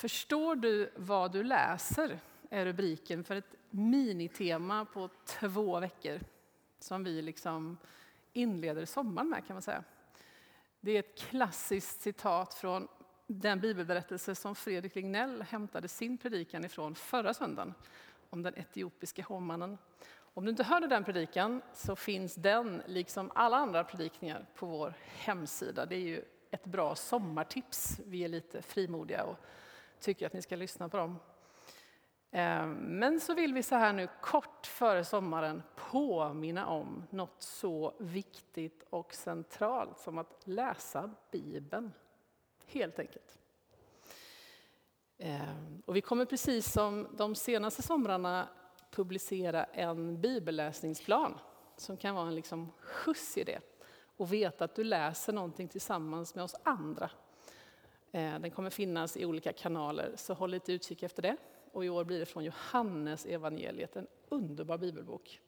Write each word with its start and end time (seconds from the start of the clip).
Förstår 0.00 0.56
du 0.56 0.90
vad 0.96 1.32
du 1.32 1.42
läser? 1.44 2.18
är 2.50 2.64
rubriken 2.64 3.24
för 3.24 3.36
ett 3.36 3.54
minitema 3.70 4.84
på 4.84 5.08
två 5.24 5.80
veckor 5.80 6.20
som 6.78 7.04
vi 7.04 7.22
liksom 7.22 7.78
inleder 8.32 8.84
sommaren 8.84 9.28
med 9.28 9.46
kan 9.46 9.54
man 9.54 9.62
säga. 9.62 9.84
Det 10.80 10.92
är 10.92 10.98
ett 10.98 11.18
klassiskt 11.18 12.02
citat 12.02 12.54
från 12.54 12.88
den 13.26 13.60
bibelberättelse 13.60 14.34
som 14.34 14.54
Fredrik 14.54 14.94
Lignell 14.94 15.42
hämtade 15.42 15.88
sin 15.88 16.18
predikan 16.18 16.64
ifrån 16.64 16.94
förra 16.94 17.34
söndagen 17.34 17.74
om 18.30 18.42
den 18.42 18.54
etiopiske 18.58 19.22
hovmannen. 19.22 19.78
Om 20.34 20.44
du 20.44 20.50
inte 20.50 20.64
hörde 20.64 20.86
den 20.86 21.04
predikan 21.04 21.62
så 21.74 21.96
finns 21.96 22.34
den, 22.34 22.82
liksom 22.86 23.30
alla 23.34 23.56
andra 23.56 23.84
predikningar, 23.84 24.46
på 24.54 24.66
vår 24.66 24.94
hemsida. 25.06 25.86
Det 25.86 25.96
är 25.96 26.00
ju 26.00 26.24
ett 26.50 26.64
bra 26.64 26.94
sommartips. 26.94 28.00
Vi 28.06 28.24
är 28.24 28.28
lite 28.28 28.62
frimodiga 28.62 29.24
och 29.24 29.36
tycker 30.00 30.26
att 30.26 30.32
ni 30.32 30.42
ska 30.42 30.56
lyssna 30.56 30.88
på 30.88 30.96
dem. 30.96 31.18
Eh, 32.30 32.66
men 32.66 33.20
så 33.20 33.34
vill 33.34 33.54
vi 33.54 33.62
så 33.62 33.74
här 33.74 33.92
nu 33.92 34.08
kort 34.20 34.66
före 34.66 35.04
sommaren 35.04 35.62
påminna 35.76 36.66
om 36.66 37.04
något 37.10 37.42
så 37.42 37.94
viktigt 37.98 38.84
och 38.90 39.14
centralt 39.14 39.98
som 39.98 40.18
att 40.18 40.40
läsa 40.44 41.10
Bibeln. 41.30 41.92
Helt 42.66 42.98
enkelt. 42.98 43.38
Eh, 45.18 45.40
och 45.86 45.96
vi 45.96 46.00
kommer 46.00 46.24
precis 46.24 46.72
som 46.72 47.08
de 47.16 47.34
senaste 47.34 47.82
somrarna 47.82 48.48
publicera 48.90 49.64
en 49.64 50.20
bibelläsningsplan 50.20 51.38
som 51.76 51.96
kan 51.96 52.14
vara 52.14 52.26
en 52.26 52.34
liksom 52.34 52.72
skjuts 52.80 53.36
i 53.36 53.44
det. 53.44 53.60
Och 54.16 54.32
veta 54.32 54.64
att 54.64 54.74
du 54.74 54.84
läser 54.84 55.32
någonting 55.32 55.68
tillsammans 55.68 56.34
med 56.34 56.44
oss 56.44 56.54
andra. 56.62 57.10
Eh, 58.12 58.38
den 58.38 58.50
kommer 58.50 58.70
finnas 58.70 59.16
i 59.16 59.24
olika 59.24 59.52
kanaler, 59.52 60.12
så 60.16 60.34
håll 60.34 60.50
lite 60.50 60.72
utkik 60.72 61.02
efter 61.02 61.22
det. 61.22 61.36
Och 61.72 61.84
i 61.84 61.88
år 61.88 62.04
blir 62.04 62.18
det 62.18 62.26
från 62.26 62.44
Johannes 62.44 63.26
evangeliet, 63.26 63.96
en 63.96 64.06
underbar 64.28 64.78
bibelbok. 64.78 65.40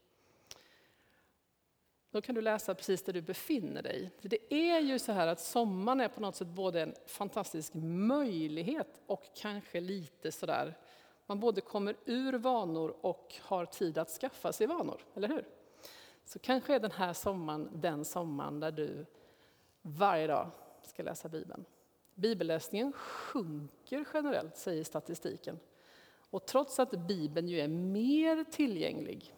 Då 2.10 2.20
kan 2.20 2.34
du 2.34 2.41
läsa 2.41 2.74
precis 2.74 3.02
där 3.02 3.12
du 3.12 3.22
befinner 3.22 3.82
dig. 3.82 4.10
För 4.20 4.28
Det 4.28 4.54
är 4.54 4.80
ju 4.80 4.98
så 4.98 5.12
här 5.12 5.27
att 5.27 5.41
sommaren 5.41 6.00
är 6.00 6.08
på 6.08 6.20
något 6.20 6.36
sätt 6.36 6.48
både 6.48 6.82
en 6.82 6.94
fantastisk 7.06 7.72
möjlighet 7.74 9.00
och 9.06 9.24
kanske 9.34 9.80
lite 9.80 10.32
sådär, 10.32 10.78
man 11.26 11.41
både 11.41 11.60
kommer 11.60 11.97
ur 12.04 12.32
vanor 12.32 12.97
och 13.00 13.34
har 13.41 13.66
tid 13.66 13.98
att 13.98 14.08
skaffa 14.08 14.52
sig 14.52 14.66
vanor, 14.66 15.00
eller 15.14 15.28
hur? 15.28 15.44
Så 16.24 16.38
kanske 16.38 16.74
är 16.74 16.80
den 16.80 16.91
här 16.91 17.12
sommaren 17.12 17.69
den 17.72 18.04
sommaren 18.04 18.60
där 18.60 18.72
du 18.72 19.06
varje 19.82 20.26
dag 20.26 20.50
ska 20.82 21.02
läsa 21.02 21.28
Bibeln. 21.28 21.64
Bibelläsningen 22.14 22.92
sjunker 22.92 24.05
generellt, 24.14 24.56
säger 24.56 24.84
statistiken. 24.84 25.58
Och 26.30 26.46
trots 26.46 26.78
att 26.78 26.91
Bibeln 26.91 27.48
ju 27.48 27.60
är 27.60 27.69
mer 27.69 28.44
tillgänglig 28.44 29.34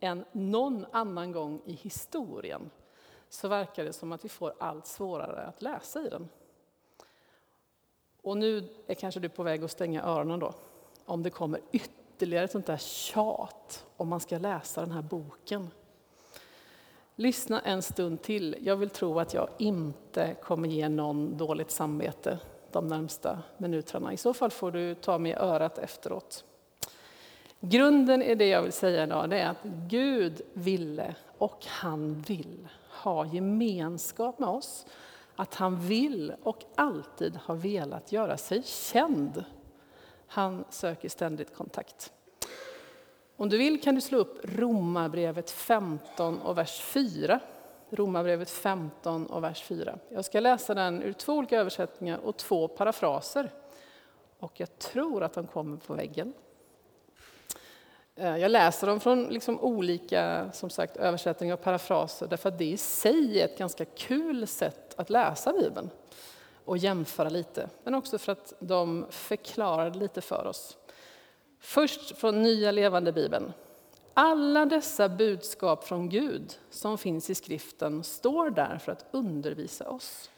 än 0.00 0.24
någon 0.32 0.86
annan 0.92 1.32
gång 1.32 1.62
i 1.64 1.72
historien 1.72 2.70
så 3.28 3.48
verkar 3.48 3.84
det 3.84 3.92
som 3.92 4.12
att 4.12 4.24
vi 4.24 4.28
får 4.28 4.54
allt 4.58 4.86
svårare 4.86 5.46
att 5.46 5.62
läsa 5.62 6.02
i 6.02 6.08
den. 6.08 6.28
Och 8.22 8.36
nu 8.36 8.68
är 8.86 8.94
kanske 8.94 9.20
du 9.20 9.28
på 9.28 9.42
väg 9.42 9.64
att 9.64 9.70
stänga 9.70 10.02
öronen 10.02 10.40
då, 10.40 10.54
om 11.04 11.22
det 11.22 11.30
kommer 11.30 11.60
ytterligare 11.72 12.44
ett 12.44 12.52
sånt 12.52 12.66
där 12.66 12.76
tjat 12.76 13.86
om 13.96 14.08
man 14.08 14.20
ska 14.20 14.38
läsa 14.38 14.80
den 14.80 14.90
här 14.90 15.02
boken. 15.02 15.70
Lyssna 17.18 17.60
en 17.60 17.82
stund 17.82 18.22
till. 18.22 18.56
Jag 18.60 18.76
vill 18.76 18.90
tro 18.90 19.18
att 19.20 19.34
jag 19.34 19.48
inte 19.58 20.36
kommer 20.42 20.68
ge 20.68 20.88
någon 20.88 21.36
dåligt 21.36 21.70
samvete 21.70 22.38
de 22.72 22.88
närmsta 22.88 23.38
minuterna. 23.56 24.12
I 24.12 24.16
så 24.16 24.34
fall 24.34 24.50
får 24.50 24.70
du 24.70 24.94
ta 24.94 25.18
mig 25.18 25.32
i 25.32 25.34
örat 25.34 25.78
efteråt. 25.78 26.44
Grunden 27.60 28.22
i 28.22 28.34
det 28.34 28.48
jag 28.48 28.62
vill 28.62 28.72
säga 28.72 29.04
idag 29.04 29.30
det 29.30 29.38
är 29.38 29.50
att 29.50 29.62
Gud 29.88 30.42
ville 30.52 31.14
och 31.38 31.66
han 31.66 32.20
vill 32.20 32.68
ha 32.88 33.26
gemenskap 33.26 34.38
med 34.38 34.48
oss. 34.48 34.86
Att 35.36 35.54
han 35.54 35.80
vill 35.80 36.32
och 36.42 36.64
alltid 36.74 37.38
har 37.44 37.54
velat 37.54 38.12
göra 38.12 38.36
sig 38.36 38.62
känd. 38.62 39.44
Han 40.26 40.64
söker 40.70 41.08
ständigt 41.08 41.54
kontakt. 41.54 42.12
Om 43.38 43.48
du 43.48 43.58
vill 43.58 43.82
kan 43.82 43.94
du 43.94 44.00
slå 44.00 44.18
upp 44.18 44.38
Romarbrevet 44.42 45.50
15 45.50 46.40
och 46.40 46.58
vers 46.58 46.80
4. 46.80 47.40
Romarbrevet 47.90 48.50
15 48.50 49.26
och 49.26 49.44
vers 49.44 49.62
4. 49.62 49.98
Jag 50.08 50.24
ska 50.24 50.40
läsa 50.40 50.74
den 50.74 51.02
ur 51.02 51.12
två 51.12 51.32
olika 51.32 51.60
översättningar 51.60 52.18
och 52.18 52.36
två 52.36 52.68
parafraser. 52.68 53.50
Och 54.38 54.60
jag 54.60 54.78
tror 54.78 55.22
att 55.22 55.32
de 55.32 55.46
kommer 55.46 55.76
på 55.76 55.94
väggen. 55.94 56.32
Eh, 58.14 58.36
jag 58.36 58.50
läser 58.50 58.86
dem 58.86 59.00
från 59.00 59.24
liksom 59.24 59.60
olika 59.60 60.50
som 60.52 60.70
sagt, 60.70 60.96
översättningar 60.96 61.54
och 61.54 61.62
parafraser 61.62 62.26
därför 62.26 62.48
att 62.48 62.58
det 62.58 62.64
i 62.64 62.76
sig 62.76 63.40
är 63.40 63.44
ett 63.44 63.58
ganska 63.58 63.84
kul 63.84 64.46
sätt 64.46 64.94
att 64.96 65.10
läsa 65.10 65.52
Bibeln 65.52 65.90
och 66.64 66.78
jämföra 66.78 67.28
lite, 67.28 67.68
men 67.84 67.94
också 67.94 68.18
för 68.18 68.32
att 68.32 68.52
de 68.58 69.06
förklarar 69.10 69.94
lite 69.94 70.20
för 70.20 70.46
oss. 70.46 70.76
Först 71.66 72.16
från 72.16 72.42
Nya 72.42 72.70
levande 72.70 73.12
Bibeln. 73.12 73.52
Alla 74.14 74.66
dessa 74.66 75.08
budskap 75.08 75.84
från 75.84 76.08
Gud 76.08 76.58
som 76.70 76.98
finns 76.98 77.30
i 77.30 77.34
skriften 77.34 78.04
står 78.04 78.50
där 78.50 78.78
för 78.78 78.92
att 78.92 79.06
undervisa 79.10 79.88
oss. 79.90 80.30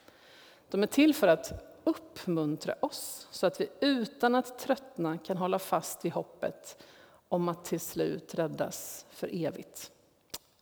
De 0.69 0.83
är 0.83 0.87
till 0.87 1.15
för 1.15 1.27
att 1.27 1.51
uppmuntra 1.83 2.75
oss 2.79 3.27
så 3.31 3.47
att 3.47 3.61
vi 3.61 3.69
utan 3.79 4.35
att 4.35 4.59
tröttna 4.59 5.17
kan 5.17 5.37
hålla 5.37 5.59
fast 5.59 6.05
vid 6.05 6.11
hoppet 6.11 6.83
om 7.27 7.49
att 7.49 7.65
till 7.65 7.79
slut 7.79 8.35
räddas 8.35 9.05
för 9.09 9.29
evigt. 9.45 9.91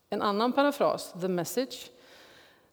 En 0.10 0.22
annan 0.22 0.54
parafras, 0.54 1.14
the 1.22 1.28
message. 1.28 1.92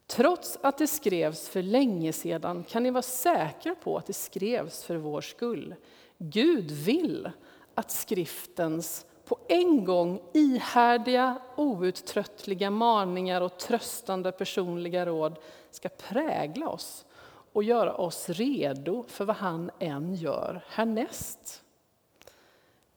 Trots 0.07 0.59
att 0.63 0.79
det 0.79 0.87
skrevs 0.87 1.49
för 1.49 1.63
länge 1.63 2.13
sedan 2.13 2.65
kan 2.65 2.83
ni 2.83 2.91
vara 2.91 3.03
säkra 3.03 3.75
på 3.75 3.97
att 3.97 4.07
det 4.07 4.13
skrevs 4.13 4.85
för 4.85 4.97
vår 4.97 5.21
skull. 5.21 5.75
Gud 6.19 6.71
vill 6.71 7.31
att 7.75 7.91
skriftens 7.91 9.07
på 9.25 9.39
en 9.49 9.85
gång 9.85 10.23
ihärdiga, 10.33 11.39
outtröttliga 11.57 12.71
maningar 12.71 13.41
och 13.41 13.59
tröstande 13.59 14.33
personliga 14.33 15.07
råd 15.07 15.39
ska 15.71 15.89
prägla 15.89 16.69
oss 16.69 17.05
och 17.53 17.65
göra 17.65 17.95
oss 17.95 18.29
redo 18.29 19.05
för 19.09 19.25
vad 19.25 19.37
han 19.37 19.71
än 19.79 20.15
gör 20.15 20.65
härnäst. 20.69 21.63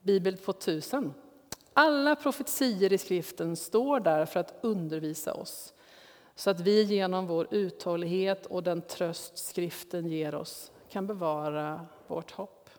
Bibel 0.01 0.37
2000. 0.37 1.13
Alla 1.73 2.15
profetier 2.15 2.93
i 2.93 2.97
skriften 2.97 3.55
står 3.55 3.99
där 3.99 4.25
för 4.25 4.39
att 4.39 4.59
undervisa 4.61 5.33
oss 5.33 5.73
så 6.35 6.49
att 6.49 6.59
vi 6.59 6.83
genom 6.83 7.27
vår 7.27 7.47
uthållighet 7.51 8.45
och 8.45 8.63
den 8.63 8.81
tröst 8.81 9.37
skriften 9.37 10.07
ger 10.07 10.35
oss 10.35 10.71
kan 10.89 11.07
bevara 11.07 11.85
vårt 12.07 12.31
hopp. 12.31 12.69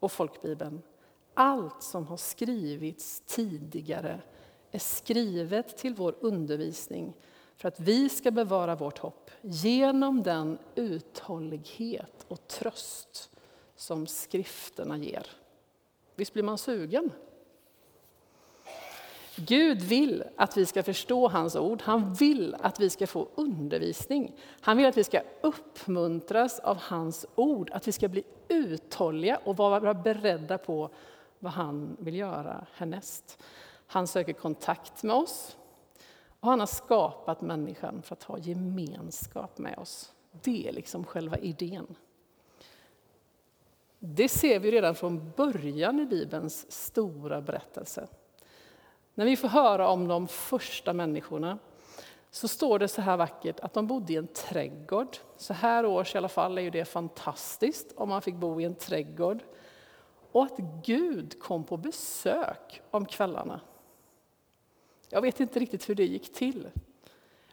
Och 0.00 0.12
folkbibeln. 0.12 0.82
Allt 1.38 1.82
som 1.82 2.06
har 2.06 2.16
skrivits 2.16 3.22
tidigare 3.26 4.20
är 4.70 4.78
skrivet 4.78 5.76
till 5.76 5.94
vår 5.94 6.14
undervisning 6.20 7.16
för 7.56 7.68
att 7.68 7.80
vi 7.80 8.08
ska 8.08 8.30
bevara 8.30 8.74
vårt 8.74 8.98
hopp 8.98 9.30
genom 9.40 10.22
den 10.22 10.58
uthållighet 10.74 12.26
och 12.28 12.48
tröst 12.48 13.30
som 13.74 14.06
skrifterna 14.06 14.98
ger. 14.98 15.26
Visst 16.14 16.32
blir 16.32 16.42
man 16.42 16.58
sugen? 16.58 17.10
Gud 19.36 19.82
vill 19.82 20.24
att 20.36 20.56
vi 20.56 20.66
ska 20.66 20.82
förstå 20.82 21.28
hans 21.28 21.56
ord. 21.56 21.82
Han 21.82 22.14
vill 22.14 22.56
att 22.60 22.80
vi 22.80 22.90
ska 22.90 23.06
få 23.06 23.28
undervisning. 23.34 24.32
Han 24.60 24.76
vill 24.76 24.86
att 24.86 24.96
vi 24.96 25.04
ska 25.04 25.20
uppmuntras 25.40 26.58
av 26.60 26.76
hans 26.76 27.26
ord, 27.34 27.70
att 27.72 27.88
vi 27.88 27.92
ska 27.92 28.08
bli 28.08 28.24
uthålliga 28.48 29.40
och 29.44 29.56
vara 29.56 29.94
beredda 29.94 30.58
på 30.58 30.90
vad 31.38 31.52
han 31.52 31.96
vill 32.00 32.16
göra 32.16 32.66
härnäst. 32.72 33.42
Han 33.86 34.06
söker 34.06 34.32
kontakt 34.32 35.02
med 35.02 35.16
oss 35.16 35.56
och 36.40 36.48
han 36.48 36.60
har 36.60 36.66
skapat 36.66 37.40
människan 37.40 38.02
för 38.02 38.14
att 38.14 38.22
ha 38.22 38.38
gemenskap 38.38 39.58
med 39.58 39.78
oss. 39.78 40.12
Det 40.42 40.68
är 40.68 40.72
liksom 40.72 41.04
själva 41.04 41.38
idén. 41.38 41.96
Det 43.98 44.28
ser 44.28 44.60
vi 44.60 44.70
redan 44.70 44.94
från 44.94 45.30
början 45.36 46.00
i 46.00 46.06
Bibelns 46.06 46.72
stora 46.72 47.40
berättelse. 47.40 48.08
När 49.14 49.24
vi 49.24 49.36
får 49.36 49.48
höra 49.48 49.88
om 49.88 50.08
de 50.08 50.28
första 50.28 50.92
människorna 50.92 51.58
så 52.30 52.48
står 52.48 52.78
det 52.78 52.88
så 52.88 53.00
här 53.00 53.16
vackert 53.16 53.60
att 53.60 53.74
de 53.74 53.86
bodde 53.86 54.12
i 54.12 54.16
en 54.16 54.26
trädgård. 54.26 55.16
Så 55.36 55.52
här 55.52 55.86
års 55.86 56.14
i 56.14 56.18
alla 56.18 56.28
fall 56.28 56.58
är 56.58 56.62
ju 56.62 56.70
det 56.70 56.84
fantastiskt 56.84 57.92
om 57.96 58.08
man 58.08 58.22
fick 58.22 58.34
bo 58.34 58.60
i 58.60 58.64
en 58.64 58.74
trädgård. 58.74 59.42
Och 60.36 60.44
att 60.44 60.58
Gud 60.82 61.40
kom 61.42 61.64
på 61.64 61.76
besök 61.76 62.82
om 62.90 63.06
kvällarna. 63.06 63.60
Jag 65.08 65.22
vet 65.22 65.40
inte 65.40 65.58
riktigt 65.58 65.88
hur 65.88 65.94
det 65.94 66.04
gick 66.04 66.32
till. 66.32 66.68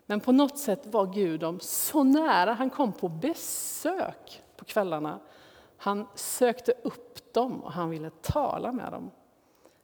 Men 0.05 0.19
på 0.19 0.31
något 0.31 0.57
sätt 0.57 0.85
var 0.85 1.13
Gud 1.13 1.39
dem 1.39 1.59
så 1.59 2.03
nära. 2.03 2.53
Han 2.53 2.69
kom 2.69 2.93
på 2.93 3.09
besök 3.09 4.43
på 4.57 4.65
kvällarna 4.65 5.19
Han 5.77 6.07
sökte 6.15 6.73
upp 6.83 7.33
dem 7.33 7.63
och 7.63 7.71
han 7.71 7.89
ville 7.89 8.09
tala 8.09 8.71
med 8.71 8.91
dem. 8.91 9.11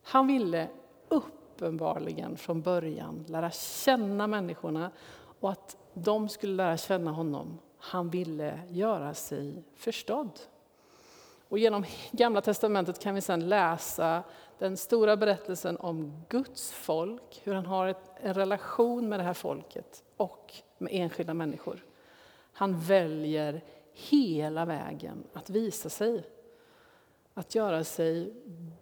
Han 0.03 0.27
ville 0.27 0.69
uppenbarligen 1.09 2.37
från 2.37 2.61
början 2.61 3.25
lära 3.27 3.51
känna 3.51 4.27
människorna 4.27 4.91
och 5.39 5.51
att 5.51 5.77
de 5.93 6.29
skulle 6.29 6.53
lära 6.53 6.77
känna 6.77 7.11
honom. 7.11 7.59
Han 7.77 8.09
ville 8.09 8.59
göra 8.69 9.13
sig 9.13 9.63
förstådd. 9.75 10.39
Och 11.49 11.59
genom 11.59 11.85
Gamla 12.11 12.41
testamentet 12.41 12.99
kan 12.99 13.15
vi 13.15 13.21
sedan 13.21 13.49
läsa 13.49 14.23
den 14.57 14.77
stora 14.77 15.17
berättelsen 15.17 15.77
om 15.77 16.23
Guds 16.29 16.71
folk, 16.71 17.41
hur 17.43 17.53
han 17.53 17.65
har 17.65 17.87
ett, 17.87 18.11
en 18.21 18.33
relation 18.33 19.09
med 19.09 19.19
det 19.19 19.23
här 19.23 19.33
folket 19.33 20.03
och 20.17 20.53
med 20.77 20.93
enskilda 20.93 21.33
människor. 21.33 21.85
Han 22.53 22.79
väljer 22.79 23.63
hela 23.93 24.65
vägen 24.65 25.23
att 25.33 25.49
visa 25.49 25.89
sig, 25.89 26.23
att 27.33 27.55
göra 27.55 27.83
sig 27.83 28.33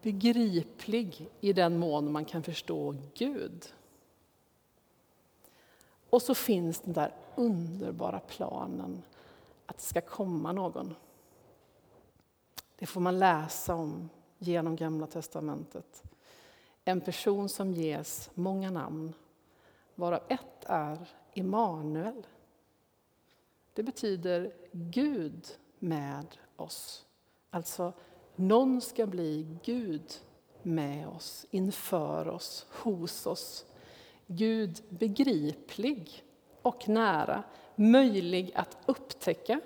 begriplig 0.01 1.29
i 1.39 1.53
den 1.53 1.77
mån 1.77 2.11
man 2.11 2.25
kan 2.25 2.43
förstå 2.43 2.95
Gud. 3.13 3.73
Och 6.09 6.21
så 6.21 6.35
finns 6.35 6.79
den 6.79 6.93
där 6.93 7.15
underbara 7.35 8.19
planen 8.19 9.03
att 9.65 9.77
det 9.77 9.83
ska 9.83 10.01
komma 10.01 10.51
någon. 10.51 10.95
Det 12.79 12.85
får 12.85 13.01
man 13.01 13.19
läsa 13.19 13.75
om 13.75 14.09
genom 14.37 14.75
Gamla 14.75 15.07
testamentet. 15.07 16.03
En 16.85 17.01
person 17.01 17.49
som 17.49 17.73
ges 17.73 18.29
många 18.33 18.71
namn, 18.71 19.13
varav 19.95 20.21
ett 20.27 20.65
är 20.65 21.09
Immanuel. 21.33 22.27
Det 23.73 23.83
betyder 23.83 24.53
Gud 24.71 25.47
med 25.79 26.25
oss. 26.55 27.05
Alltså, 27.49 27.93
någon 28.35 28.81
ska 28.81 29.05
bli 29.05 29.57
Gud 29.63 30.13
med 30.63 31.07
oss, 31.07 31.45
inför 31.51 32.27
oss, 32.27 32.65
hos 32.69 33.25
oss. 33.25 33.65
Gud 34.27 34.83
begriplig 34.89 36.23
och 36.61 36.89
nära, 36.89 37.43
möjlig 37.75 38.51
att 38.55 38.77
upptäcka, 38.85 39.59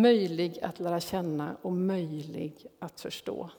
möjlig 0.00 0.58
att 0.62 0.80
lära 0.80 1.00
känna 1.00 1.56
och 1.62 1.72
möjlig 1.72 2.66
att 2.78 3.00
förstå. 3.00 3.50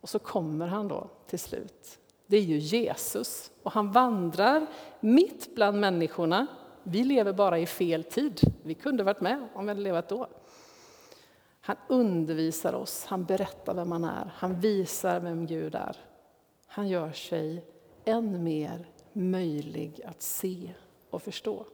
Och 0.00 0.08
så 0.08 0.18
kommer 0.18 0.66
han 0.66 0.88
då 0.88 1.10
till 1.26 1.38
slut. 1.38 1.98
Det 2.26 2.36
är 2.36 2.42
ju 2.42 2.58
Jesus 2.58 3.50
och 3.62 3.72
han 3.72 3.92
vandrar 3.92 4.66
mitt 5.00 5.54
bland 5.54 5.80
människorna. 5.80 6.46
Vi 6.82 7.04
lever 7.04 7.32
bara 7.32 7.58
i 7.58 7.66
fel 7.66 8.04
tid. 8.04 8.40
Vi 8.62 8.74
kunde 8.74 9.04
varit 9.04 9.20
med 9.20 9.48
om 9.54 9.64
vi 9.64 9.68
hade 9.68 9.80
levat 9.80 10.08
då. 10.08 10.26
Han 11.60 11.76
undervisar 11.88 12.72
oss, 12.72 13.04
han 13.04 13.24
berättar 13.24 13.74
vem 13.74 13.92
han 13.92 14.04
är, 14.04 14.32
han 14.34 14.60
visar 14.60 15.20
vem 15.20 15.46
Gud 15.46 15.74
är. 15.74 15.96
Han 16.66 16.88
gör 16.88 17.12
sig 17.12 17.64
än 18.04 18.44
mer 18.44 18.88
möjlig 19.12 20.00
att 20.06 20.22
se 20.22 20.74
och 21.10 21.22
förstå. 21.22 21.66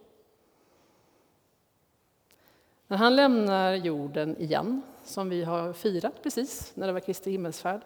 När 2.89 2.97
han 2.97 3.15
lämnar 3.15 3.73
jorden 3.73 4.37
igen, 4.41 4.81
som 5.05 5.29
vi 5.29 5.43
har 5.43 5.73
firat 5.73 6.23
precis 6.23 6.71
när 6.75 6.87
det 6.87 6.93
var 6.93 6.99
Kristi 6.99 7.31
himmelsfärd, 7.31 7.81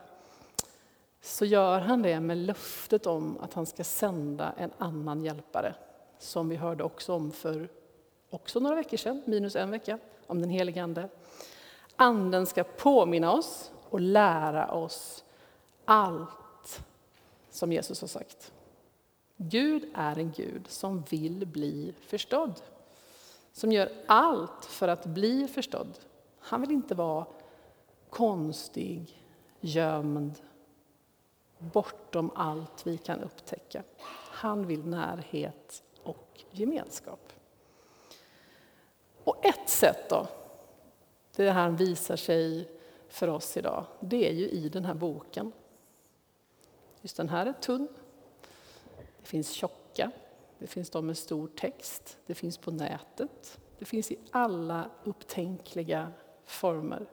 så 1.22 1.46
gör 1.46 1.80
han 1.80 2.02
det 2.02 2.20
med 2.20 2.38
löftet 2.38 3.08
om 3.08 3.38
att 3.42 3.54
han 3.54 3.66
ska 3.66 3.84
sända 3.84 4.54
en 4.58 4.72
annan 4.78 5.24
hjälpare, 5.24 5.76
som 6.20 6.50
vi 6.50 6.56
hörde 6.56 6.84
också 6.84 7.14
om 7.14 7.32
för 7.32 7.70
också 8.30 8.60
några 8.60 8.76
veckor 8.76 8.98
sedan, 8.98 9.22
minus 9.26 9.56
en 9.56 9.72
vecka, 9.72 10.00
om 10.28 10.42
den 10.42 10.50
helige 10.50 10.84
Ande. 10.84 11.10
Anden 11.96 12.46
ska 12.46 12.64
påminna 12.64 13.34
oss 13.34 13.72
och 13.90 14.02
lära 14.02 14.72
oss 14.72 15.24
allt 15.86 16.84
som 17.50 17.72
Jesus 17.72 18.02
har 18.02 18.08
sagt. 18.08 18.52
Gud 19.38 19.86
är 19.94 20.20
en 20.20 20.32
Gud 20.32 20.68
som 20.68 21.04
vill 21.10 21.48
bli 21.48 21.94
förstådd. 22.08 22.62
Som 23.54 23.72
gör 23.72 23.92
allt 24.08 24.66
för 24.66 24.88
att 24.88 25.06
bli 25.06 25.48
förstådd. 25.48 26.00
Han 26.40 26.62
vill 26.62 26.72
inte 26.72 26.96
vara 26.96 27.26
konstig, 28.10 29.24
gömd, 29.60 30.40
bortom 31.58 32.32
allt 32.36 32.88
vi 32.88 32.98
kan 32.98 33.22
upptäcka. 33.22 33.84
Han 34.30 34.68
vill 34.68 34.86
närhet 34.86 35.84
och 36.04 36.44
gemenskap. 36.52 37.34
Och 39.24 39.46
ett 39.46 39.70
sätt 39.70 40.10
då, 40.10 40.28
det 41.36 41.52
här 41.52 41.70
visar 41.70 42.16
sig 42.16 42.70
för 43.08 43.28
oss 43.28 43.58
idag, 43.58 43.86
det 44.00 44.30
är 44.30 44.34
ju 44.34 44.50
i 44.50 44.70
den 44.70 44.86
här 44.86 44.94
boken. 44.94 45.52
Just 47.02 47.18
den 47.18 47.30
här 47.30 47.46
är 47.46 47.54
tunn. 47.54 47.88
Det 49.22 49.28
finns 49.28 49.52
tjocka, 49.52 50.12
det 50.64 50.68
finns 50.68 50.90
de 50.90 51.08
med 51.08 51.18
stor 51.18 51.48
text, 51.48 52.18
det 52.26 52.34
finns 52.34 52.58
på 52.58 52.72
nätet. 52.72 53.60
Det 53.80 53.86
finns 53.86 54.12
i 54.12 54.18
alla 54.32 54.90
upptänkliga 55.04 56.12
former. 56.46 57.10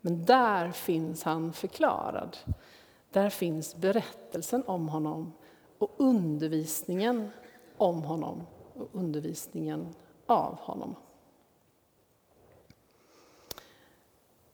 Men 0.00 0.24
där 0.24 0.70
finns 0.70 1.22
han 1.22 1.52
förklarad. 1.52 2.36
Där 3.10 3.30
finns 3.30 3.76
berättelsen 3.76 4.64
om 4.66 4.88
honom 4.88 5.32
och 5.78 5.94
undervisningen 5.96 7.30
om 7.76 8.02
honom 8.02 8.46
och 8.74 8.88
undervisningen 8.92 9.88
av 10.26 10.54
honom. 10.60 10.94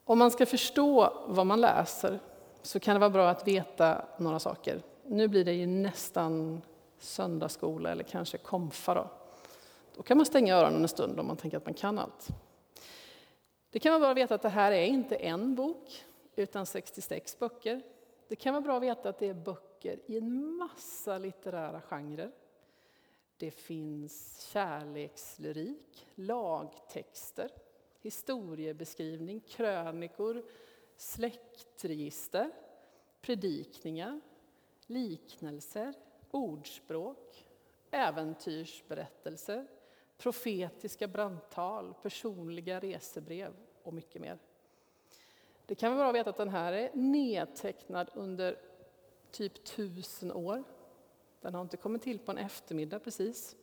Om 0.04 0.18
man 0.18 0.30
ska 0.30 0.46
förstå 0.46 1.12
vad 1.26 1.46
man 1.46 1.60
läser 1.60 2.20
så 2.62 2.80
kan 2.80 2.94
det 2.94 3.00
vara 3.00 3.10
bra 3.10 3.28
att 3.28 3.48
veta 3.48 4.04
några 4.18 4.38
saker. 4.38 4.82
Nu 5.04 5.28
blir 5.28 5.44
det 5.44 5.52
ju 5.52 5.66
nästan 5.66 6.62
söndagsskola 6.98 7.90
eller 7.90 8.04
kanske 8.04 8.38
komfa. 8.38 8.94
Då. 8.94 9.10
då 9.96 10.02
kan 10.02 10.16
man 10.16 10.26
stänga 10.26 10.56
öronen 10.56 10.82
en 10.82 10.88
stund 10.88 11.20
om 11.20 11.26
man 11.26 11.37
tänker 11.37 11.56
att 11.56 11.64
man 11.64 11.75
kan 11.75 11.98
allt. 11.98 12.28
Det 13.70 13.78
kan 13.78 13.93
vara 13.93 14.00
bra 14.00 14.10
att 14.10 14.16
veta 14.16 14.34
att 14.34 14.43
det 14.43 14.48
här 14.48 14.72
är 14.72 14.84
inte 14.84 15.16
en 15.16 15.54
bok, 15.54 16.04
utan 16.37 16.66
66 16.66 17.38
böcker. 17.38 17.82
Det 18.28 18.37
kan 18.37 18.54
vara 18.54 18.62
bra 18.62 18.76
att 18.76 18.82
veta 18.82 19.08
att 19.08 19.19
det 19.19 19.28
är 19.28 19.34
böcker 19.34 20.00
i 20.06 20.19
en 20.19 20.56
massa 20.56 21.19
litterära 21.19 21.81
genrer. 21.81 22.32
Det 23.37 23.50
finns 23.50 24.46
kärlekslyrik, 24.52 26.06
lagtexter, 26.14 27.50
historiebeskrivning, 28.02 29.40
krönikor, 29.40 30.44
släktregister, 30.96 32.50
predikningar, 33.20 34.20
liknelser, 34.87 35.94
ordspråk, 36.30 37.47
äventyrsberättelser, 37.90 39.66
profetiska 40.18 41.09
brandtal, 41.09 41.95
personliga 42.02 42.80
resebrev 42.80 43.52
och 43.83 43.95
mycket 43.95 44.21
mer. 44.23 44.38
Det 45.66 45.75
kan 45.75 45.92
vara 45.92 45.99
bra 45.99 46.09
att 46.09 46.14
veta 46.14 46.30
att 46.30 46.37
den 46.37 46.49
här 46.49 46.73
är 46.73 46.90
nedtecknad 46.92 48.11
under 48.14 48.59
typ 49.30 49.64
tusen 49.64 50.33
år. 50.33 50.64
Den 51.40 51.54
har 51.54 51.62
inte 51.62 51.76
kommit 51.76 52.02
till 52.02 52.18
på 52.18 52.33
en 52.33 52.38
eftermiddag 52.38 52.99
precis. 52.99 53.56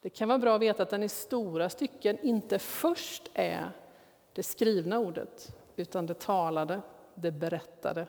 Det 0.00 0.10
kan 0.10 0.28
vara 0.28 0.38
bra 0.38 0.54
att 0.54 0.60
veta 0.60 0.82
att 0.82 0.90
den 0.90 1.02
i 1.02 1.08
stora 1.08 1.68
stycken 1.68 2.18
inte 2.18 2.58
först 2.58 3.30
är 3.34 3.70
det 4.32 4.42
skrivna 4.42 4.98
ordet, 4.98 5.56
utan 5.76 6.06
det 6.06 6.14
talade, 6.14 6.80
det 7.14 7.30
berättade. 7.30 8.06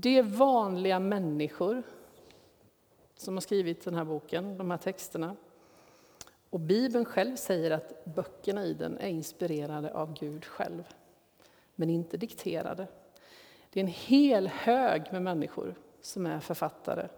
Det 0.00 0.18
är 0.18 0.22
vanliga 0.22 0.98
människor 0.98 1.82
som 3.16 3.34
har 3.34 3.40
skrivit 3.40 3.84
den 3.84 3.94
här 3.94 4.04
boken, 4.04 4.58
de 4.58 4.70
här 4.70 4.78
texterna. 4.78 5.36
Och 6.50 6.60
Bibeln 6.60 7.04
själv 7.04 7.36
säger 7.36 7.70
att 7.70 8.04
böckerna 8.04 8.64
i 8.64 8.74
den 8.74 8.98
är 8.98 9.08
inspirerade 9.08 9.92
av 9.94 10.14
Gud 10.14 10.44
själv, 10.44 10.84
men 11.74 11.90
inte 11.90 12.16
dikterade. 12.16 12.86
Det 13.70 13.80
är 13.80 13.84
en 13.84 13.90
hel 13.90 14.48
hög 14.48 15.02
med 15.12 15.22
människor 15.22 15.74
som 16.00 16.26
är 16.26 16.40
författare. 16.40 17.08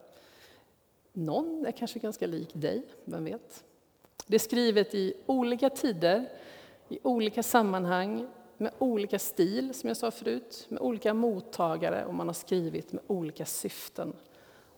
Någon 1.12 1.66
är 1.66 1.72
kanske 1.72 1.98
ganska 1.98 2.26
lik 2.26 2.50
dig, 2.52 2.82
vem 3.04 3.24
vet? 3.24 3.64
Det 4.26 4.34
är 4.34 4.40
skrivet 4.40 4.94
i 4.94 5.14
olika 5.26 5.70
tider, 5.70 6.28
i 6.88 6.98
olika 7.02 7.42
sammanhang, 7.42 8.28
med 8.60 8.72
olika 8.78 9.18
stil, 9.18 9.74
som 9.74 9.88
jag 9.88 9.96
sa 9.96 10.10
förut, 10.10 10.66
med 10.68 10.80
olika 10.80 11.14
mottagare 11.14 12.04
och 12.04 12.14
man 12.14 12.26
har 12.26 12.34
skrivit 12.34 12.92
med 12.92 13.02
olika 13.06 13.44
syften. 13.46 14.12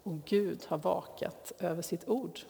Och 0.03 0.25
Gud 0.25 0.65
har 0.69 0.79
vakat 0.79 1.53
över 1.59 1.83
sitt 1.83 2.09
ord 2.09 2.41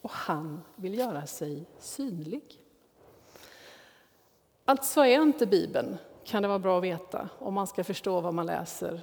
och 0.00 0.10
han 0.10 0.62
vill 0.76 0.98
göra 0.98 1.26
sig 1.26 1.64
synlig. 1.78 2.60
Alltså 4.64 5.00
är 5.00 5.22
inte 5.22 5.46
Bibeln, 5.46 5.96
kan 6.24 6.42
det 6.42 6.48
vara 6.48 6.58
bra 6.58 6.78
att 6.78 6.84
veta 6.84 7.28
om 7.38 7.54
man 7.54 7.66
ska 7.66 7.84
förstå 7.84 8.20
vad 8.20 8.34
man 8.34 8.46
läser, 8.46 9.00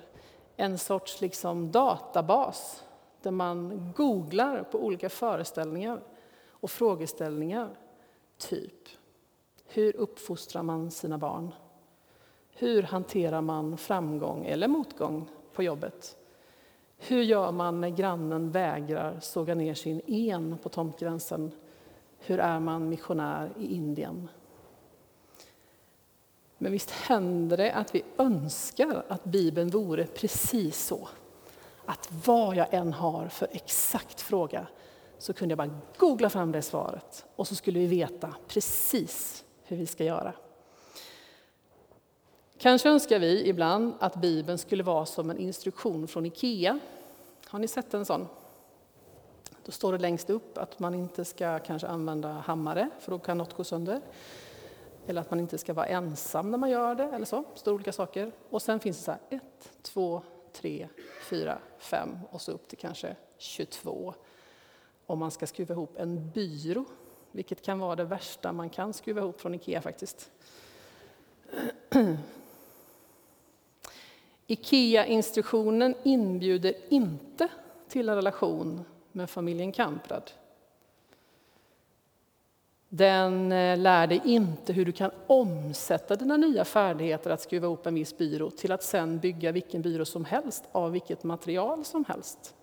en 0.55 0.77
sorts 0.77 1.21
liksom 1.21 1.71
databas 1.71 2.83
där 3.21 3.31
man 3.31 3.91
googlar 3.95 4.63
på 4.63 4.85
olika 4.85 5.09
föreställningar 5.09 6.03
och 6.49 6.71
frågeställningar. 6.71 7.77
Typ, 8.37 8.87
Hur 9.65 9.95
uppfostrar 9.95 10.63
man 10.63 10.91
sina 10.91 11.17
barn? 11.17 11.51
Hur 12.55 12.83
hanterar 12.83 13.41
man 13.41 13.77
framgång 13.77 14.45
eller 14.45 14.67
motgång 14.67 15.29
på 15.53 15.63
jobbet? 15.63 16.17
Hur 16.97 17.21
gör 17.21 17.51
man 17.51 17.81
när 17.81 17.89
grannen 17.89 18.51
vägrar 18.51 19.19
såga 19.19 19.55
ner 19.55 19.73
sin 19.73 20.01
en 20.07 20.57
på 20.57 20.69
tomtgränsen? 20.69 21.51
Hur 22.19 22.39
är 22.39 22.59
man 22.59 22.89
missionär 22.89 23.51
i 23.57 23.75
Indien? 23.75 24.29
Men 26.57 26.71
visst 26.71 26.91
händer 26.91 27.57
det 27.57 27.73
att 27.73 27.95
vi 27.95 28.03
önskar 28.17 29.05
att 29.07 29.23
Bibeln 29.23 29.69
vore 29.69 30.05
precis 30.05 30.85
så. 30.85 31.07
Att 31.85 32.09
vad 32.25 32.55
jag 32.55 32.73
än 32.73 32.93
har 32.93 33.27
för 33.27 33.47
exakt 33.51 34.21
fråga 34.21 34.67
så 35.17 35.33
kunde 35.33 35.51
jag 35.51 35.57
bara 35.57 35.79
googla 35.97 36.29
fram 36.29 36.51
det 36.51 36.61
svaret 36.61 37.25
och 37.35 37.47
så 37.47 37.55
skulle 37.55 37.79
vi 37.79 37.87
veta 37.87 38.35
precis 38.47 39.45
hur 39.63 39.77
vi 39.77 39.85
ska 39.85 40.03
göra. 40.03 40.33
Kanske 42.57 42.89
önskar 42.89 43.19
vi 43.19 43.47
ibland 43.47 43.93
att 43.99 44.15
Bibeln 44.15 44.57
skulle 44.57 44.83
vara 44.83 45.05
som 45.05 45.29
en 45.29 45.37
instruktion 45.37 46.07
från 46.07 46.25
Ikea. 46.25 46.79
Har 47.45 47.59
ni 47.59 47.67
sett 47.67 47.93
en 47.93 48.05
sån? 48.05 48.27
Då 49.65 49.71
står 49.71 49.91
det 49.91 49.97
längst 49.97 50.29
upp 50.29 50.57
att 50.57 50.79
man 50.79 50.93
inte 50.93 51.25
ska 51.25 51.59
kanske 51.59 51.87
använda 51.87 52.31
hammare, 52.31 52.89
för 52.99 53.11
då 53.11 53.19
kan 53.19 53.37
något 53.37 53.53
gå 53.53 53.63
sönder. 53.63 54.01
Eller 55.07 55.21
att 55.21 55.29
man 55.29 55.39
inte 55.39 55.57
ska 55.57 55.73
vara 55.73 55.85
ensam 55.85 56.51
när 56.51 56.57
man 56.57 56.69
gör 56.69 56.95
det, 56.95 57.03
eller 57.03 57.25
så. 57.25 57.43
står 57.55 57.73
olika 57.73 57.91
saker. 57.91 58.31
Och 58.49 58.61
sen 58.61 58.79
finns 58.79 58.97
det 58.97 59.03
så 59.03 59.11
här 59.11 59.19
1, 59.29 59.43
2, 59.81 60.21
3, 60.53 60.87
4, 61.29 61.57
5 61.77 62.19
och 62.31 62.41
så 62.41 62.51
upp 62.51 62.67
till 62.67 62.77
kanske 62.77 63.15
22. 63.37 64.13
Om 65.05 65.19
man 65.19 65.31
ska 65.31 65.47
skruva 65.47 65.73
ihop 65.73 65.97
en 65.97 66.31
byrå, 66.31 66.85
vilket 67.31 67.61
kan 67.61 67.79
vara 67.79 67.95
det 67.95 68.03
värsta 68.03 68.51
man 68.51 68.69
kan 68.69 68.93
skruva 68.93 69.21
ihop 69.21 69.41
från 69.41 69.53
Ikea 69.53 69.81
faktiskt. 69.81 70.31
IKEA-instruktionen 74.53 75.95
inbjuder 76.03 76.75
inte 76.89 77.47
till 77.87 78.09
en 78.09 78.15
relation 78.15 78.81
med 79.11 79.29
familjen 79.29 79.71
Kamprad. 79.71 80.31
Den 82.89 83.51
eh, 83.51 83.77
lär 83.77 84.07
dig 84.07 84.21
inte 84.25 84.73
hur 84.73 84.85
du 84.85 84.91
kan 84.91 85.11
omsätta 85.27 86.15
dina 86.15 86.37
nya 86.37 86.65
färdigheter 86.65 87.31
att 87.31 87.41
skruva 87.41 87.67
ihop 87.67 87.85
en 87.85 87.95
viss 87.95 88.17
byrå 88.17 88.49
till 88.49 88.71
att 88.71 88.83
sen 88.83 89.19
bygga 89.19 89.51
vilken 89.51 89.81
byrå 89.81 90.05
som 90.05 90.25
helst 90.25 90.63
av 90.71 90.91
vilket 90.91 91.23
material 91.23 91.85
som 91.85 92.05
helst. 92.07 92.55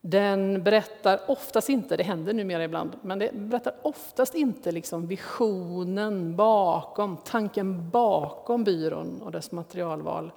Den 0.00 0.62
berättar 0.62 1.20
oftast 1.28 1.68
inte, 1.68 1.96
det 1.96 2.02
händer 2.02 2.32
numera 2.32 2.64
ibland, 2.64 2.96
men 3.02 3.18
det 3.18 3.32
berättar 3.32 3.74
oftast 3.82 4.34
inte 4.34 4.72
liksom 4.72 5.06
visionen 5.06 6.36
bakom, 6.36 7.16
tanken 7.16 7.90
bakom 7.90 8.64
byrån 8.64 9.22
och 9.22 9.32
dess 9.32 9.52
materialval. 9.52 10.32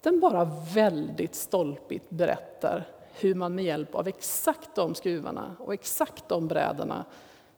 Den 0.00 0.20
bara 0.20 0.44
väldigt 0.74 1.34
stolpigt 1.34 2.10
berättar 2.10 2.88
hur 3.12 3.34
man 3.34 3.54
med 3.54 3.64
hjälp 3.64 3.94
av 3.94 4.08
exakt 4.08 4.74
de 4.74 4.94
skruvarna 4.94 5.56
och 5.58 5.74
exakt 5.74 6.28
de 6.28 6.48
brädorna 6.48 7.04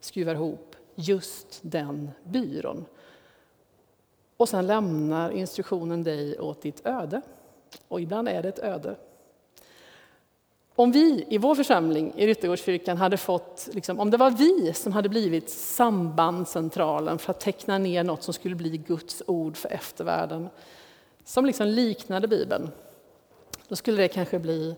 skruvar 0.01 0.35
ihop 0.35 0.77
just 0.95 1.59
den 1.63 2.11
byrån. 2.25 2.85
Och 4.37 4.49
sen 4.49 4.67
lämnar 4.67 5.31
instruktionen 5.31 6.03
dig 6.03 6.41
åt 6.41 6.63
ditt 6.63 6.87
öde. 6.87 7.23
Och 7.89 8.01
ibland 8.01 8.29
är 8.29 8.43
det 8.43 8.49
ett 8.49 8.59
öde. 8.59 8.97
Om 10.75 10.93
vi 10.93 11.27
i 11.29 11.39
vår 11.39 11.55
församling 11.55 12.13
i 12.17 12.27
Ryttergårdskyrkan 12.27 12.97
hade 12.97 13.17
fått, 13.17 13.69
liksom, 13.73 14.01
om 14.01 14.11
det 14.11 14.17
var 14.17 14.31
vi 14.31 14.73
som 14.75 14.93
hade 14.93 15.09
blivit 15.09 15.51
sambandscentralen 15.51 17.19
för 17.19 17.31
att 17.31 17.41
teckna 17.41 17.79
ner 17.79 18.05
något 18.05 18.23
som 18.23 18.35
skulle 18.35 18.55
bli 18.55 18.79
Guds 18.79 19.23
ord 19.27 19.57
för 19.57 19.69
eftervärlden, 19.69 20.49
som 21.25 21.47
liksom 21.47 21.67
liknade 21.67 22.29
Bibeln, 22.29 22.71
då 23.69 23.77
skulle 23.77 24.03
det 24.03 24.09
kanske 24.09 24.39
bli 24.39 24.77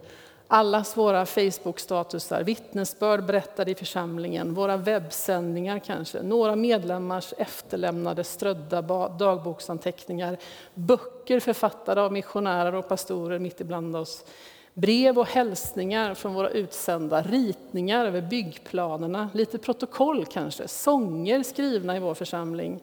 allas 0.52 0.96
våra 0.96 1.26
Facebook-statusar, 1.26 2.42
vittnesbörd 2.42 3.26
berättade 3.26 3.70
i 3.70 3.75
församlingen, 3.75 4.54
våra 4.54 4.76
webbsändningar 4.76 5.78
kanske, 5.78 6.22
några 6.22 6.56
medlemmars 6.56 7.34
efterlämnade 7.38 8.25
strödda 8.25 8.82
dagboksanteckningar, 9.08 10.38
böcker 10.75 11.40
författade 11.40 12.02
av 12.02 12.12
missionärer 12.12 12.75
och 12.75 12.88
pastorer 12.88 13.38
mitt 13.38 13.61
ibland 13.61 13.96
oss, 13.96 14.25
brev 14.75 15.18
och 15.18 15.26
hälsningar 15.26 16.14
från 16.14 16.34
våra 16.34 16.50
utsända, 16.50 17.22
ritningar 17.22 18.06
över 18.06 18.20
byggplanerna, 18.20 19.30
lite 19.34 19.58
protokoll 19.58 20.26
kanske, 20.26 20.68
sånger 20.68 21.42
skrivna 21.42 21.96
i 21.96 22.00
vår 22.00 22.14
församling, 22.14 22.80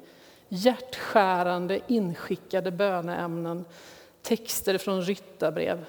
hjärtskärande 0.50 1.80
inskickade 1.88 2.72
böneämnen, 2.72 3.66
texter 4.22 4.78
från 4.78 5.02
ryttarbrev. 5.02 5.86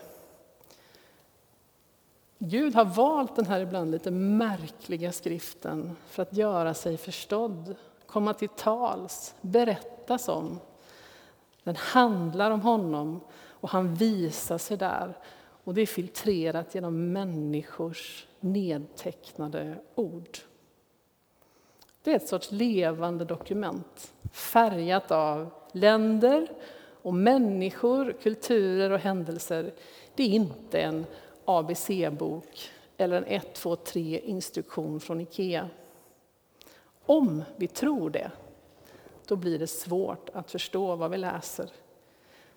Gud 2.38 2.74
har 2.74 2.84
valt 2.84 3.36
den 3.36 3.46
här 3.46 3.60
ibland 3.60 3.90
lite 3.90 4.10
märkliga 4.10 5.12
skriften 5.12 5.96
för 6.06 6.22
att 6.22 6.36
göra 6.36 6.74
sig 6.74 6.96
förstådd, 6.96 7.74
komma 8.06 8.34
till 8.34 8.48
tals, 8.48 9.34
berättas 9.40 10.28
om. 10.28 10.58
Den 11.64 11.76
handlar 11.76 12.50
om 12.50 12.60
honom 12.60 13.20
och 13.34 13.70
han 13.70 13.94
visar 13.94 14.58
sig 14.58 14.76
där. 14.76 15.18
Och 15.64 15.74
det 15.74 15.80
är 15.80 15.86
filtrerat 15.86 16.74
genom 16.74 17.12
människors 17.12 18.26
nedtecknade 18.40 19.78
ord. 19.94 20.38
Det 22.02 22.12
är 22.12 22.16
ett 22.16 22.28
sorts 22.28 22.52
levande 22.52 23.24
dokument, 23.24 24.14
färgat 24.32 25.10
av 25.10 25.50
länder 25.72 26.48
och 27.02 27.14
människor, 27.14 28.16
kulturer 28.22 28.90
och 28.90 28.98
händelser. 28.98 29.72
Det 30.14 30.22
är 30.22 30.28
inte 30.28 30.80
en 30.80 31.06
ABC-bok 31.44 32.70
eller 32.96 33.16
en 33.16 33.24
1, 33.24 33.54
2, 33.54 33.76
3 33.76 34.20
instruktion 34.20 35.00
från 35.00 35.20
Ikea. 35.20 35.68
Om 37.06 37.44
vi 37.56 37.66
tror 37.66 38.10
det, 38.10 38.30
då 39.26 39.36
blir 39.36 39.58
det 39.58 39.66
svårt 39.66 40.30
att 40.32 40.50
förstå 40.50 40.96
vad 40.96 41.10
vi 41.10 41.16
läser. 41.16 41.70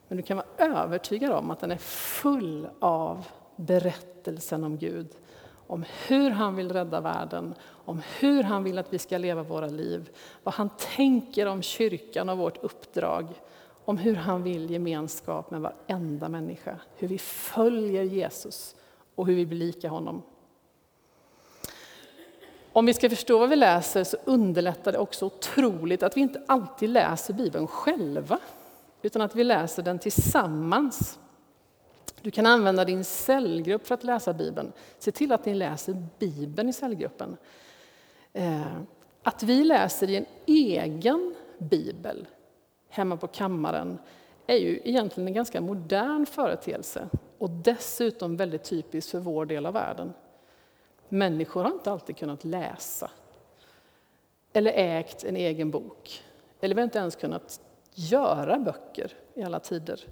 Men 0.07 0.17
du 0.17 0.23
kan 0.23 0.37
vara 0.37 0.47
övertygad 0.57 1.31
om 1.31 1.51
att 1.51 1.59
den 1.59 1.71
är 1.71 1.77
full 1.77 2.67
av 2.79 3.25
berättelsen 3.55 4.63
om 4.63 4.77
Gud. 4.77 5.07
Om 5.73 5.85
hur 6.07 6.29
han 6.29 6.55
vill 6.55 6.71
rädda 6.71 7.01
världen, 7.01 7.55
om 7.85 8.01
hur 8.19 8.43
han 8.43 8.63
vill 8.63 8.77
att 8.77 8.93
vi 8.93 8.99
ska 8.99 9.17
leva 9.17 9.43
våra 9.43 9.67
liv. 9.67 10.09
Vad 10.43 10.53
han 10.53 10.69
tänker 10.95 11.45
om 11.45 11.61
kyrkan 11.61 12.29
och 12.29 12.37
vårt 12.37 12.63
uppdrag. 12.63 13.27
Om 13.85 13.97
hur 13.97 14.15
han 14.15 14.43
vill 14.43 14.69
gemenskap 14.69 15.51
med 15.51 15.61
varenda 15.61 16.29
människa. 16.29 16.79
Hur 16.95 17.07
vi 17.07 17.17
följer 17.17 18.03
Jesus 18.03 18.75
och 19.15 19.27
hur 19.27 19.35
vi 19.35 19.45
blir 19.45 19.59
lika 19.59 19.89
honom. 19.89 20.21
Om 22.73 22.85
vi 22.85 22.93
ska 22.93 23.09
förstå 23.09 23.39
vad 23.39 23.49
vi 23.49 23.55
läser 23.55 24.03
så 24.03 24.17
underlättar 24.25 24.91
det 24.91 24.97
också 24.97 25.25
otroligt 25.25 26.03
att 26.03 26.17
vi 26.17 26.21
inte 26.21 26.41
alltid 26.47 26.89
läser 26.89 27.33
Bibeln 27.33 27.67
själva, 27.67 28.39
utan 29.01 29.21
att 29.21 29.35
vi 29.35 29.43
läser 29.43 29.83
den 29.83 29.99
tillsammans. 29.99 31.19
Du 32.23 32.31
kan 32.31 32.45
använda 32.45 32.85
din 32.85 33.03
cellgrupp 33.03 33.87
för 33.87 33.95
att 33.95 34.03
läsa 34.03 34.33
Bibeln. 34.33 34.71
Se 34.99 35.11
till 35.11 35.31
att 35.31 35.45
ni 35.45 35.53
läser 35.53 36.07
Bibeln 36.19 36.69
i 36.69 36.73
cellgruppen. 36.73 37.37
Eh, 38.33 38.77
att 39.23 39.43
vi 39.43 39.63
läser 39.63 40.09
i 40.09 40.15
en 40.15 40.25
egen 40.45 41.35
bibel 41.57 42.27
hemma 42.89 43.17
på 43.17 43.27
kammaren 43.27 43.99
är 44.47 44.57
ju 44.57 44.81
egentligen 44.83 45.27
en 45.27 45.33
ganska 45.33 45.61
modern 45.61 46.25
företeelse 46.25 47.09
och 47.37 47.49
dessutom 47.49 48.37
väldigt 48.37 48.63
typiskt 48.63 49.11
för 49.11 49.19
vår 49.19 49.45
del 49.45 49.65
av 49.65 49.73
världen. 49.73 50.13
Människor 51.09 51.63
har 51.63 51.71
inte 51.71 51.91
alltid 51.91 52.17
kunnat 52.17 52.43
läsa 52.43 53.11
eller 54.53 54.71
ägt 54.71 55.23
en 55.23 55.37
egen 55.37 55.71
bok. 55.71 56.23
Eller 56.61 56.75
vi 56.75 56.81
har 56.81 56.83
inte 56.83 56.99
ens 56.99 57.15
kunnat 57.15 57.61
göra 57.95 58.59
böcker 58.59 59.13
i 59.33 59.43
alla 59.43 59.59
tider. 59.59 60.05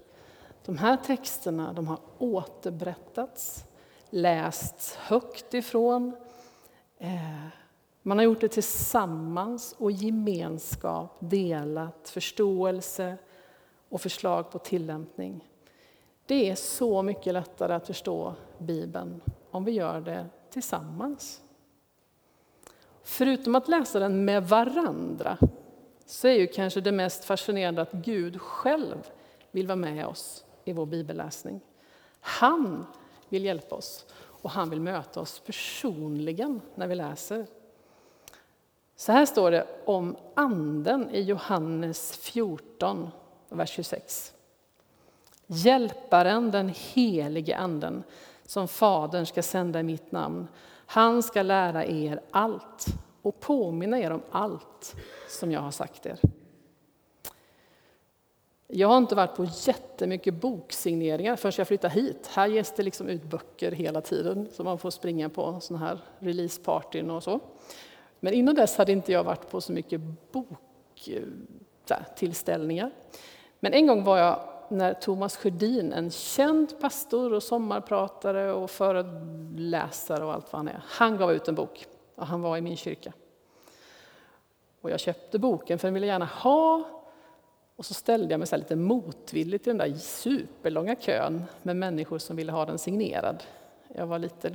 De 0.65 0.77
här 0.77 0.97
texterna 0.97 1.73
de 1.73 1.87
har 1.87 1.99
återberättats, 2.17 3.65
lästs 4.09 4.95
högt 4.95 5.53
ifrån. 5.53 6.15
Eh, 6.97 7.47
man 8.01 8.17
har 8.17 8.25
gjort 8.25 8.41
det 8.41 8.47
tillsammans 8.47 9.75
och 9.77 9.91
gemenskap, 9.91 11.17
delat 11.19 12.09
förståelse 12.09 13.17
och 13.89 14.01
förslag 14.01 14.51
på 14.51 14.59
tillämpning. 14.59 15.47
Det 16.25 16.49
är 16.49 16.55
så 16.55 17.01
mycket 17.01 17.33
lättare 17.33 17.73
att 17.73 17.87
förstå 17.87 18.33
Bibeln 18.57 19.21
om 19.51 19.63
vi 19.63 19.71
gör 19.71 20.01
det 20.01 20.25
tillsammans. 20.49 21.41
Förutom 23.03 23.55
att 23.55 23.67
läsa 23.67 23.99
den 23.99 24.25
med 24.25 24.47
varandra 24.47 25.37
så 26.05 26.27
är 26.27 26.33
ju 26.33 26.47
kanske 26.47 26.81
det 26.81 26.91
mest 26.91 27.25
fascinerande 27.25 27.81
att 27.81 27.91
Gud 27.91 28.41
själv 28.41 29.11
vill 29.51 29.67
vara 29.67 29.75
med 29.75 30.05
oss 30.05 30.45
i 30.65 30.73
vår 30.73 30.85
bibelläsning. 30.85 31.61
Han 32.19 32.85
vill 33.29 33.45
hjälpa 33.45 33.75
oss 33.75 34.05
och 34.15 34.49
han 34.49 34.69
vill 34.69 34.81
möta 34.81 35.19
oss 35.19 35.39
personligen 35.39 36.61
när 36.75 36.87
vi 36.87 36.95
läser. 36.95 37.45
Så 38.95 39.11
här 39.11 39.25
står 39.25 39.51
det 39.51 39.67
om 39.85 40.15
Anden 40.33 41.09
i 41.09 41.21
Johannes 41.21 42.17
14, 42.17 43.11
vers 43.49 43.69
26. 43.69 44.33
Hjälparen, 45.47 46.51
den 46.51 46.73
helige 46.75 47.57
Anden, 47.57 48.03
som 48.45 48.67
Fadern 48.67 49.25
ska 49.25 49.43
sända 49.43 49.79
i 49.79 49.83
mitt 49.83 50.11
namn. 50.11 50.47
Han 50.85 51.23
ska 51.23 51.41
lära 51.41 51.85
er 51.85 52.21
allt 52.31 52.85
och 53.21 53.39
påminna 53.39 53.99
er 53.99 54.11
om 54.11 54.21
allt 54.31 54.95
som 55.29 55.51
jag 55.51 55.61
har 55.61 55.71
sagt 55.71 56.05
er. 56.05 56.19
Jag 58.73 58.87
har 58.87 58.97
inte 58.97 59.15
varit 59.15 59.35
på 59.35 59.45
jättemycket 59.45 60.33
boksigneringar 60.33 61.35
förrän 61.35 61.53
jag 61.57 61.67
flyttade 61.67 61.93
hit. 61.93 62.29
Här 62.33 62.47
ges 62.47 62.75
det 62.75 62.83
liksom 62.83 63.09
ut 63.09 63.23
böcker 63.23 63.71
hela 63.71 64.01
tiden, 64.01 64.47
så 64.51 64.63
man 64.63 64.77
får 64.77 64.89
springa 64.89 65.29
på 65.29 65.59
såna 65.59 65.79
här 65.79 65.99
releasepartyn 66.19 67.11
och 67.11 67.23
så. 67.23 67.39
Men 68.19 68.33
innan 68.33 68.55
dess 68.55 68.77
hade 68.77 68.91
inte 68.91 69.11
jag 69.11 69.23
varit 69.23 69.49
på 69.49 69.61
så 69.61 69.71
mycket 69.71 70.01
boktillställningar. 70.31 72.85
Eh, 72.85 72.91
Men 73.59 73.73
en 73.73 73.87
gång 73.87 74.03
var 74.03 74.17
jag 74.17 74.39
när 74.69 74.93
Thomas 74.93 75.37
Sjödin, 75.37 75.93
en 75.93 76.11
känd 76.11 76.79
pastor 76.79 77.33
och 77.33 77.43
sommarpratare 77.43 78.53
och 78.53 78.69
föreläsare 78.69 80.25
och 80.25 80.33
allt 80.33 80.53
vad 80.53 80.59
han 80.59 80.67
är, 80.67 80.83
han 80.85 81.17
gav 81.17 81.31
ut 81.31 81.47
en 81.47 81.55
bok 81.55 81.85
och 82.15 82.27
han 82.27 82.41
var 82.41 82.57
i 82.57 82.61
min 82.61 82.77
kyrka. 82.77 83.13
Och 84.81 84.91
jag 84.91 84.99
köpte 84.99 85.39
boken 85.39 85.79
för 85.79 85.87
den 85.87 85.93
ville 85.93 86.07
jag 86.07 86.13
gärna 86.13 86.25
ha 86.25 87.00
och 87.81 87.85
så 87.85 87.93
ställde 87.93 88.33
jag 88.33 88.39
mig 88.39 88.47
så 88.47 88.57
lite 88.57 88.75
motvilligt 88.75 89.67
i 89.67 89.69
den 89.69 89.77
där 89.77 89.93
superlånga 89.93 90.95
kön 90.95 91.43
med 91.61 91.75
människor 91.75 92.17
som 92.17 92.35
ville 92.35 92.51
ha 92.51 92.65
den 92.65 92.77
signerad. 92.77 93.43
Jag 93.95 94.07
var 94.07 94.19
lite, 94.19 94.51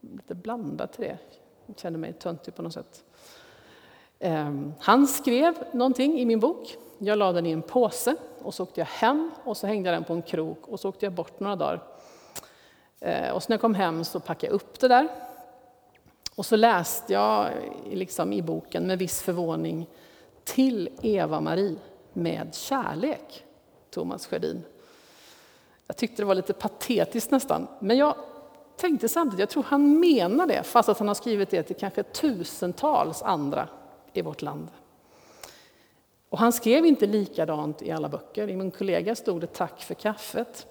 lite 0.00 0.34
blandad 0.34 0.92
till 0.92 1.04
det, 1.04 1.18
jag 1.66 1.78
kände 1.78 1.98
mig 1.98 2.12
töntig 2.12 2.54
på 2.54 2.62
något 2.62 2.72
sätt. 2.72 3.04
Ehm, 4.18 4.72
han 4.80 5.06
skrev 5.06 5.54
någonting 5.72 6.18
i 6.18 6.24
min 6.24 6.40
bok. 6.40 6.76
Jag 6.98 7.18
la 7.18 7.32
den 7.32 7.46
i 7.46 7.50
en 7.50 7.62
påse 7.62 8.16
och 8.38 8.54
så 8.54 8.62
åkte 8.62 8.80
jag 8.80 8.86
hem 8.86 9.30
och 9.44 9.56
så 9.56 9.66
hängde 9.66 9.90
jag 9.90 9.96
den 9.96 10.04
på 10.04 10.12
en 10.12 10.22
krok 10.22 10.68
och 10.68 10.80
så 10.80 10.88
åkte 10.88 11.06
jag 11.06 11.12
bort 11.12 11.40
några 11.40 11.56
dagar. 11.56 11.82
Ehm, 13.00 13.34
och 13.34 13.42
så 13.42 13.48
när 13.48 13.54
jag 13.54 13.60
kom 13.60 13.74
hem 13.74 14.04
så 14.04 14.20
packade 14.20 14.46
jag 14.46 14.54
upp 14.54 14.80
det 14.80 14.88
där. 14.88 15.08
Och 16.34 16.46
så 16.46 16.56
läste 16.56 17.12
jag 17.12 17.50
liksom 17.90 18.32
i 18.32 18.42
boken 18.42 18.86
med 18.86 18.98
viss 18.98 19.22
förvåning 19.22 19.88
till 20.44 20.88
Eva-Marie 21.02 21.76
med 22.18 22.54
kärlek, 22.54 23.44
Thomas 23.90 24.26
Sjödin. 24.26 24.64
Jag 25.86 25.96
tyckte 25.96 26.22
det 26.22 26.26
var 26.26 26.34
lite 26.34 26.52
patetiskt 26.52 27.30
nästan, 27.30 27.66
men 27.80 27.96
jag 27.96 28.14
tänkte 28.76 29.08
samtidigt, 29.08 29.40
jag 29.40 29.48
tror 29.48 29.62
han 29.62 30.00
menar 30.00 30.46
det, 30.46 30.62
fast 30.62 30.88
att 30.88 30.98
han 30.98 31.08
har 31.08 31.14
skrivit 31.14 31.50
det 31.50 31.62
till 31.62 31.76
kanske 31.76 32.02
tusentals 32.02 33.22
andra 33.22 33.68
i 34.12 34.22
vårt 34.22 34.42
land. 34.42 34.68
Och 36.28 36.38
han 36.38 36.52
skrev 36.52 36.86
inte 36.86 37.06
likadant 37.06 37.82
i 37.82 37.90
alla 37.90 38.08
böcker. 38.08 38.48
I 38.48 38.56
min 38.56 38.70
kollega 38.70 39.14
stod 39.14 39.40
det 39.40 39.46
tack 39.46 39.82
för 39.82 39.94
kaffet. 39.94 40.66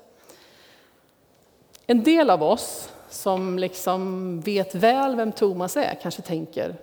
En 1.87 2.03
del 2.03 2.29
av 2.29 2.43
oss 2.43 2.93
som 3.09 3.59
liksom 3.59 4.41
vet 4.41 4.75
väl 4.75 5.15
vem 5.15 5.31
Thomas 5.31 5.77
är 5.77 5.99
kanske 6.01 6.21
tänker 6.21 6.75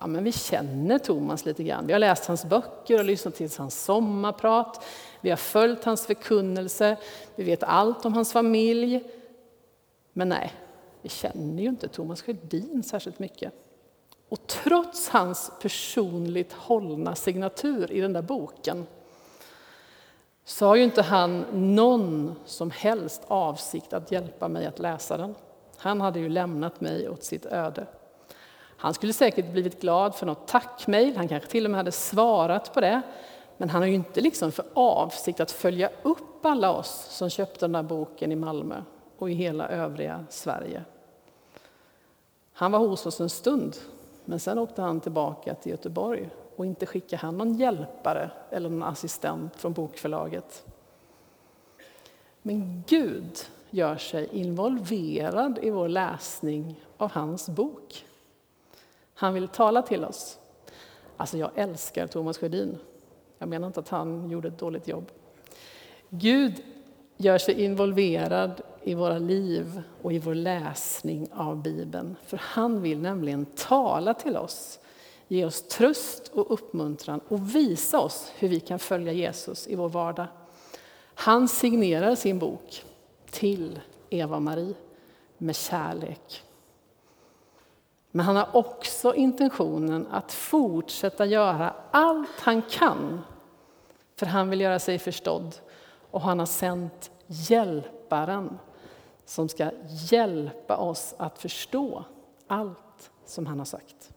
ja, 0.00 0.06
men 0.06 0.24
vi 0.24 0.32
känner 0.32 0.98
Thomas 0.98 1.44
lite 1.44 1.62
grann. 1.62 1.86
Vi 1.86 1.92
har 1.92 2.00
läst 2.00 2.26
hans 2.26 2.44
böcker 2.44 2.98
och 2.98 3.04
lyssnat 3.04 3.34
till 3.34 3.50
hans 3.58 3.84
sommarprat. 3.84 4.84
Vi 5.20 5.30
har 5.30 5.36
följt 5.36 5.84
hans 5.84 6.06
förkunnelse. 6.06 6.96
Vi 7.34 7.44
vet 7.44 7.62
allt 7.62 8.04
om 8.04 8.14
hans 8.14 8.32
familj. 8.32 9.02
Men 10.12 10.28
nej, 10.28 10.52
vi 11.02 11.08
känner 11.08 11.62
ju 11.62 11.68
inte 11.68 11.88
Thomas 11.88 12.22
Sjödin 12.22 12.82
särskilt 12.82 13.18
mycket. 13.18 13.52
Och 14.28 14.46
trots 14.46 15.08
hans 15.08 15.52
personligt 15.62 16.52
hållna 16.52 17.14
signatur 17.14 17.92
i 17.92 18.00
den 18.00 18.12
där 18.12 18.22
boken 18.22 18.86
så 20.44 20.66
har 20.66 20.76
ju 20.76 20.82
inte 20.82 21.02
han 21.02 21.44
någon 21.52 22.34
som 22.44 22.70
helst 22.70 23.22
avsikt 23.26 23.92
att 23.92 24.12
hjälpa 24.12 24.48
mig 24.48 24.66
att 24.66 24.78
läsa 24.78 25.16
den. 25.16 25.34
Han 25.76 26.00
hade 26.00 26.20
ju 26.20 26.28
lämnat 26.28 26.80
mig 26.80 27.08
åt 27.08 27.24
sitt 27.24 27.46
öde. 27.46 27.86
Han 28.80 28.94
skulle 28.94 29.12
säkert 29.12 29.52
blivit 29.52 29.80
glad 29.80 30.14
för 30.14 30.26
något 30.26 30.48
tackmejl, 30.48 31.16
han 31.16 31.28
kanske 31.28 31.48
till 31.48 31.64
och 31.64 31.70
med 31.70 31.78
hade 31.78 31.92
svarat 31.92 32.74
på 32.74 32.80
det. 32.80 33.02
Men 33.56 33.70
han 33.70 33.82
har 33.82 33.88
ju 33.88 33.94
inte 33.94 34.20
liksom 34.20 34.52
för 34.52 34.64
avsikt 34.74 35.40
att 35.40 35.50
följa 35.50 35.90
upp 36.02 36.44
alla 36.46 36.72
oss 36.72 37.06
som 37.10 37.30
köpte 37.30 37.60
den 37.60 37.72
där 37.72 37.82
boken 37.82 38.32
i 38.32 38.36
Malmö 38.36 38.82
och 39.18 39.30
i 39.30 39.34
hela 39.34 39.68
övriga 39.68 40.24
Sverige. 40.28 40.84
Han 42.52 42.72
var 42.72 42.78
hos 42.78 43.06
oss 43.06 43.20
en 43.20 43.30
stund, 43.30 43.76
men 44.24 44.40
sen 44.40 44.58
åkte 44.58 44.82
han 44.82 45.00
tillbaka 45.00 45.54
till 45.54 45.70
Göteborg 45.70 46.30
och 46.56 46.66
inte 46.66 46.86
skickade 46.86 47.22
han 47.22 47.38
någon 47.38 47.54
hjälpare 47.54 48.30
eller 48.50 48.70
någon 48.70 48.82
assistent 48.82 49.56
från 49.56 49.72
bokförlaget. 49.72 50.64
Men 52.42 52.84
Gud 52.86 53.38
gör 53.70 53.96
sig 53.96 54.28
involverad 54.32 55.58
i 55.62 55.70
vår 55.70 55.88
läsning 55.88 56.80
av 56.96 57.12
hans 57.12 57.48
bok. 57.48 58.04
Han 59.20 59.34
vill 59.34 59.48
tala 59.48 59.82
till 59.82 60.04
oss. 60.04 60.38
Alltså 61.16 61.38
jag 61.38 61.50
älskar 61.54 62.06
Thomas 62.06 62.38
Sjödin. 62.38 62.78
Jag 63.38 63.48
menar 63.48 63.66
inte 63.66 63.80
att 63.80 63.88
han 63.88 64.30
gjorde 64.30 64.48
ett 64.48 64.58
dåligt 64.58 64.88
jobb. 64.88 65.10
Gud 66.08 66.62
gör 67.16 67.38
sig 67.38 67.62
involverad 67.64 68.62
i 68.82 68.94
våra 68.94 69.18
liv 69.18 69.82
och 70.02 70.12
i 70.12 70.18
vår 70.18 70.34
läsning 70.34 71.28
av 71.32 71.62
Bibeln. 71.62 72.16
För 72.26 72.36
han 72.36 72.82
vill 72.82 72.98
nämligen 73.00 73.46
tala 73.46 74.14
till 74.14 74.36
oss, 74.36 74.80
ge 75.28 75.44
oss 75.44 75.62
tröst 75.62 76.30
och 76.34 76.52
uppmuntran 76.52 77.20
och 77.28 77.54
visa 77.54 78.00
oss 78.00 78.32
hur 78.38 78.48
vi 78.48 78.60
kan 78.60 78.78
följa 78.78 79.12
Jesus 79.12 79.68
i 79.68 79.74
vår 79.74 79.88
vardag. 79.88 80.26
Han 81.14 81.48
signerar 81.48 82.14
sin 82.14 82.38
bok 82.38 82.84
till 83.30 83.80
Eva-Marie 84.10 84.74
med 85.38 85.56
kärlek. 85.56 86.44
Men 88.10 88.26
han 88.26 88.36
har 88.36 88.48
också 88.52 89.14
intentionen 89.14 90.06
att 90.10 90.32
fortsätta 90.32 91.26
göra 91.26 91.74
allt 91.90 92.40
han 92.40 92.62
kan 92.62 93.22
för 94.16 94.26
han 94.26 94.50
vill 94.50 94.60
göra 94.60 94.78
sig 94.78 94.98
förstådd 94.98 95.56
och 96.10 96.20
han 96.20 96.38
har 96.38 96.46
sänt 96.46 97.10
Hjälparen 97.26 98.58
som 99.24 99.48
ska 99.48 99.70
hjälpa 100.10 100.76
oss 100.76 101.14
att 101.18 101.38
förstå 101.38 102.04
allt 102.46 103.10
som 103.24 103.46
han 103.46 103.58
har 103.58 103.66
sagt. 103.66 104.12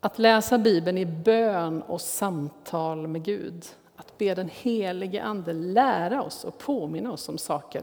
Att 0.00 0.18
läsa 0.18 0.58
Bibeln 0.58 0.98
i 0.98 1.06
bön 1.06 1.82
och 1.82 2.00
samtal 2.00 3.06
med 3.06 3.22
Gud, 3.24 3.66
att 3.96 4.18
be 4.18 4.34
den 4.34 4.50
helige 4.52 5.22
Ande 5.22 5.52
lära 5.52 6.22
oss 6.22 6.44
och 6.44 6.58
påminna 6.58 7.12
oss 7.12 7.28
om 7.28 7.38
saker, 7.38 7.82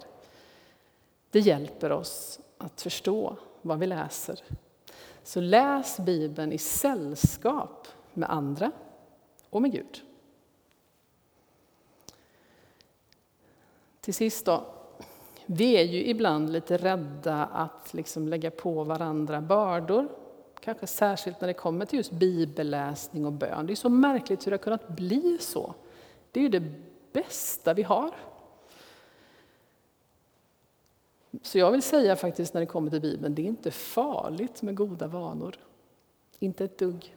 det 1.31 1.39
hjälper 1.39 1.91
oss 1.91 2.39
att 2.57 2.81
förstå 2.81 3.35
vad 3.67 3.79
vi 3.79 3.87
läser. 3.87 4.39
Så 5.23 5.41
läs 5.41 5.99
Bibeln 5.99 6.51
i 6.51 6.57
sällskap 6.57 7.87
med 8.13 8.29
andra 8.29 8.71
och 9.49 9.61
med 9.61 9.71
Gud. 9.71 10.01
Till 14.01 14.13
sist 14.13 14.45
då. 14.45 14.65
Vi 15.45 15.77
är 15.77 15.83
ju 15.83 16.05
ibland 16.05 16.49
lite 16.49 16.77
rädda 16.77 17.45
att 17.45 17.93
liksom 17.93 18.27
lägga 18.27 18.51
på 18.51 18.83
varandra 18.83 19.41
bördor. 19.41 20.07
Kanske 20.59 20.87
särskilt 20.87 21.41
när 21.41 21.47
det 21.47 21.53
kommer 21.53 21.85
till 21.85 21.97
just 21.97 22.11
bibelläsning 22.11 23.25
och 23.25 23.33
bön. 23.33 23.67
Det 23.67 23.73
är 23.73 23.75
så 23.75 23.89
märkligt 23.89 24.45
hur 24.45 24.51
det 24.51 24.57
har 24.57 24.63
kunnat 24.63 24.87
bli 24.87 25.37
så. 25.39 25.73
Det 26.31 26.39
är 26.39 26.41
ju 26.41 26.49
det 26.49 26.63
bästa 27.13 27.73
vi 27.73 27.83
har. 27.83 28.11
Så 31.41 31.57
jag 31.57 31.71
vill 31.71 31.81
säga 31.81 32.15
faktiskt 32.15 32.53
när 32.53 32.61
det 32.61 32.67
kommer 32.67 32.91
till 32.91 33.01
Bibeln, 33.01 33.35
det 33.35 33.41
är 33.41 33.45
inte 33.45 33.71
farligt 33.71 34.61
med 34.61 34.75
goda 34.75 35.07
vanor. 35.07 35.55
Inte 36.39 36.65
ett 36.65 36.77
dugg. 36.77 37.15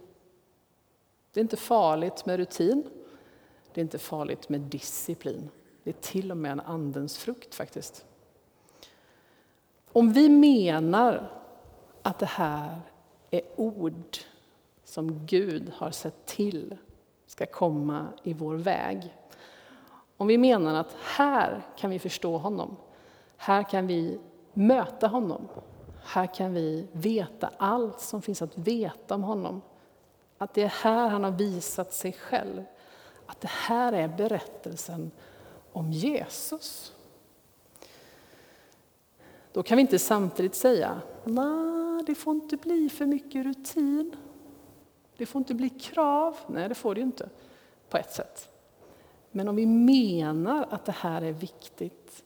Det 1.32 1.40
är 1.40 1.42
inte 1.42 1.56
farligt 1.56 2.26
med 2.26 2.36
rutin. 2.36 2.90
Det 3.74 3.80
är 3.80 3.82
inte 3.82 3.98
farligt 3.98 4.48
med 4.48 4.60
disciplin. 4.60 5.50
Det 5.82 5.90
är 5.90 5.94
till 6.00 6.30
och 6.30 6.36
med 6.36 6.52
en 6.52 6.60
andens 6.60 7.18
frukt 7.18 7.54
faktiskt. 7.54 8.06
Om 9.92 10.12
vi 10.12 10.28
menar 10.28 11.32
att 12.02 12.18
det 12.18 12.26
här 12.26 12.80
är 13.30 13.42
ord 13.56 14.18
som 14.84 15.26
Gud 15.26 15.72
har 15.74 15.90
sett 15.90 16.26
till 16.26 16.76
ska 17.26 17.46
komma 17.46 18.06
i 18.22 18.32
vår 18.32 18.54
väg. 18.54 19.14
Om 20.16 20.26
vi 20.26 20.38
menar 20.38 20.74
att 20.74 20.96
här 21.00 21.62
kan 21.76 21.90
vi 21.90 21.98
förstå 21.98 22.38
honom, 22.38 22.76
här 23.42 23.62
kan 23.62 23.86
vi 23.86 24.18
möta 24.52 25.06
honom. 25.06 25.48
Här 26.04 26.34
kan 26.34 26.54
vi 26.54 26.86
veta 26.92 27.50
allt 27.56 28.00
som 28.00 28.22
finns 28.22 28.42
att 28.42 28.58
veta 28.58 29.14
om 29.14 29.22
honom. 29.22 29.62
Att 30.38 30.54
det 30.54 30.62
är 30.62 30.68
här 30.82 31.08
han 31.08 31.24
har 31.24 31.30
visat 31.30 31.92
sig 31.92 32.12
själv. 32.12 32.64
Att 33.26 33.40
det 33.40 33.50
här 33.50 33.92
är 33.92 34.08
berättelsen 34.08 35.10
om 35.72 35.92
Jesus. 35.92 36.92
Då 39.52 39.62
kan 39.62 39.76
vi 39.76 39.80
inte 39.80 39.98
samtidigt 39.98 40.54
säga, 40.54 41.00
nej, 41.24 42.04
det 42.06 42.14
får 42.14 42.34
inte 42.34 42.56
bli 42.56 42.88
för 42.88 43.06
mycket 43.06 43.46
rutin. 43.46 44.16
Det 45.16 45.26
får 45.26 45.38
inte 45.38 45.54
bli 45.54 45.70
krav. 45.70 46.36
Nej, 46.46 46.68
det 46.68 46.74
får 46.74 46.94
det 46.94 46.98
ju 46.98 47.06
inte 47.06 47.28
på 47.88 47.98
ett 47.98 48.12
sätt. 48.12 48.48
Men 49.30 49.48
om 49.48 49.56
vi 49.56 49.66
menar 49.66 50.66
att 50.70 50.84
det 50.84 50.92
här 50.92 51.22
är 51.22 51.32
viktigt, 51.32 52.24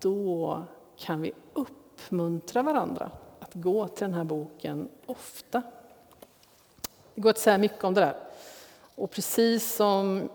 då 0.00 0.62
kan 0.96 1.20
vi 1.20 1.32
uppmuntra 1.52 2.62
varandra 2.62 3.10
att 3.40 3.54
gå 3.54 3.88
till 3.88 4.04
den 4.04 4.14
här 4.14 4.24
boken 4.24 4.88
ofta. 5.06 5.62
Det 7.14 7.20
går 7.20 7.30
att 7.30 7.38
säga 7.38 7.58
mycket 7.58 7.84
om 7.84 7.94
det 7.94 8.00
där. 8.00 8.16
Och 8.94 9.10
precis 9.10 9.74
som 9.74 10.28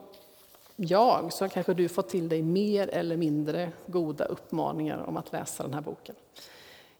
jag 0.76 1.34
så 1.34 1.44
har 1.44 1.50
kanske 1.50 1.74
du 1.74 1.90
fått 1.90 2.10
till 2.10 2.30
dig 2.30 2.42
mer 2.42 2.88
eller 2.88 3.18
mindre 3.18 3.72
goda 3.86 4.26
uppmaningar 4.26 4.98
om 4.98 5.18
att 5.18 5.32
läsa 5.32 5.64
den 5.64 5.74
här 5.74 5.82
boken. 5.82 6.16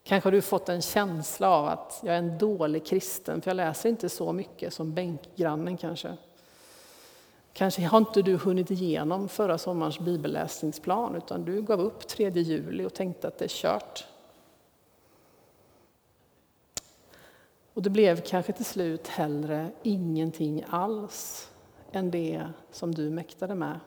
Kanske 0.02 0.26
har 0.26 0.32
du 0.32 0.42
fått 0.42 0.68
en 0.68 0.82
känsla 0.82 1.50
av 1.50 1.66
att 1.66 2.00
jag 2.02 2.14
är 2.14 2.18
en 2.18 2.38
dålig 2.38 2.86
kristen, 2.86 3.42
för 3.42 3.50
jag 3.50 3.56
läser 3.56 3.88
inte 3.88 4.08
så 4.08 4.32
mycket 4.32 4.74
som 4.74 4.94
bänkgrannen 4.94 5.76
kanske. 5.76 6.16
Kanske 7.56 7.86
har 7.86 7.98
inte 7.98 8.22
du 8.22 8.36
hunnit 8.36 8.70
igenom 8.70 9.28
förra 9.28 9.58
sommarens 9.58 9.98
bibelläsningsplan, 9.98 11.14
utan 11.14 11.44
du 11.44 11.62
gav 11.62 11.80
upp 11.80 12.08
3 12.08 12.30
juli 12.30 12.84
och 12.84 12.94
tänkte 12.94 13.28
att 13.28 13.38
det 13.38 13.44
är 13.44 13.48
kört. 13.48 14.06
Och 17.74 17.82
det 17.82 17.90
blev 17.90 18.20
kanske 18.20 18.52
till 18.52 18.64
slut 18.64 19.08
hellre 19.08 19.70
ingenting 19.82 20.64
alls 20.68 21.50
än 21.92 22.10
det 22.10 22.48
som 22.70 22.94
du 22.94 23.10
mäktade 23.10 23.54
med. 23.54 23.80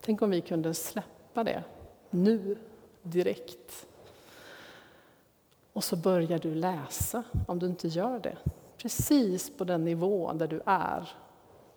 Tänk 0.00 0.22
om 0.22 0.30
vi 0.30 0.40
kunde 0.40 0.74
släppa 0.74 1.44
det 1.44 1.64
nu, 2.10 2.56
direkt. 3.02 3.86
Och 5.72 5.84
så 5.84 5.96
börjar 5.96 6.38
du 6.38 6.54
läsa, 6.54 7.22
om 7.46 7.58
du 7.58 7.66
inte 7.66 7.88
gör 7.88 8.18
det. 8.18 8.36
Precis 8.76 9.56
på 9.56 9.64
den 9.64 9.84
nivå 9.84 10.32
där 10.32 10.46
du 10.46 10.60
är 10.66 11.08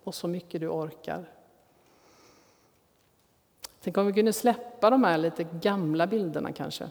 och 0.08 0.14
så 0.14 0.28
mycket 0.28 0.60
du 0.60 0.68
orkar. 0.68 1.30
Tänk 3.80 3.96
om 3.96 4.06
vi 4.06 4.12
kunde 4.12 4.32
släppa 4.32 4.90
de 4.90 5.04
här 5.04 5.18
lite 5.18 5.44
gamla 5.44 6.06
bilderna 6.06 6.52
kanske 6.52 6.90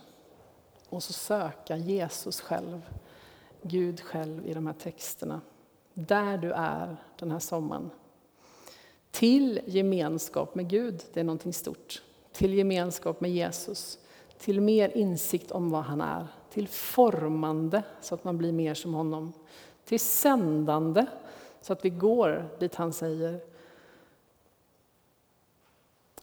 och 0.89 1.03
så 1.03 1.13
söka 1.13 1.77
Jesus 1.77 2.41
själv, 2.41 2.81
Gud 3.61 4.01
själv 4.01 4.47
i 4.47 4.53
de 4.53 4.67
här 4.67 4.73
texterna. 4.73 5.41
Där 5.93 6.37
du 6.37 6.51
är 6.51 6.97
den 7.19 7.31
här 7.31 7.39
sommaren. 7.39 7.89
Till 9.11 9.61
gemenskap 9.65 10.55
med 10.55 10.69
Gud, 10.69 11.03
det 11.13 11.19
är 11.19 11.23
någonting 11.23 11.53
stort. 11.53 12.01
Till 12.31 12.53
gemenskap 12.53 13.21
med 13.21 13.31
Jesus, 13.31 13.99
till 14.37 14.61
mer 14.61 14.97
insikt 14.97 15.51
om 15.51 15.69
vad 15.69 15.83
han 15.83 16.01
är. 16.01 16.27
Till 16.49 16.67
formande, 16.67 17.83
så 18.01 18.15
att 18.15 18.23
man 18.23 18.37
blir 18.37 18.51
mer 18.51 18.73
som 18.73 18.93
honom. 18.93 19.33
Till 19.85 19.99
sändande, 19.99 21.05
så 21.61 21.73
att 21.73 21.85
vi 21.85 21.89
går 21.89 22.49
dit 22.59 22.75
han 22.75 22.93
säger. 22.93 23.39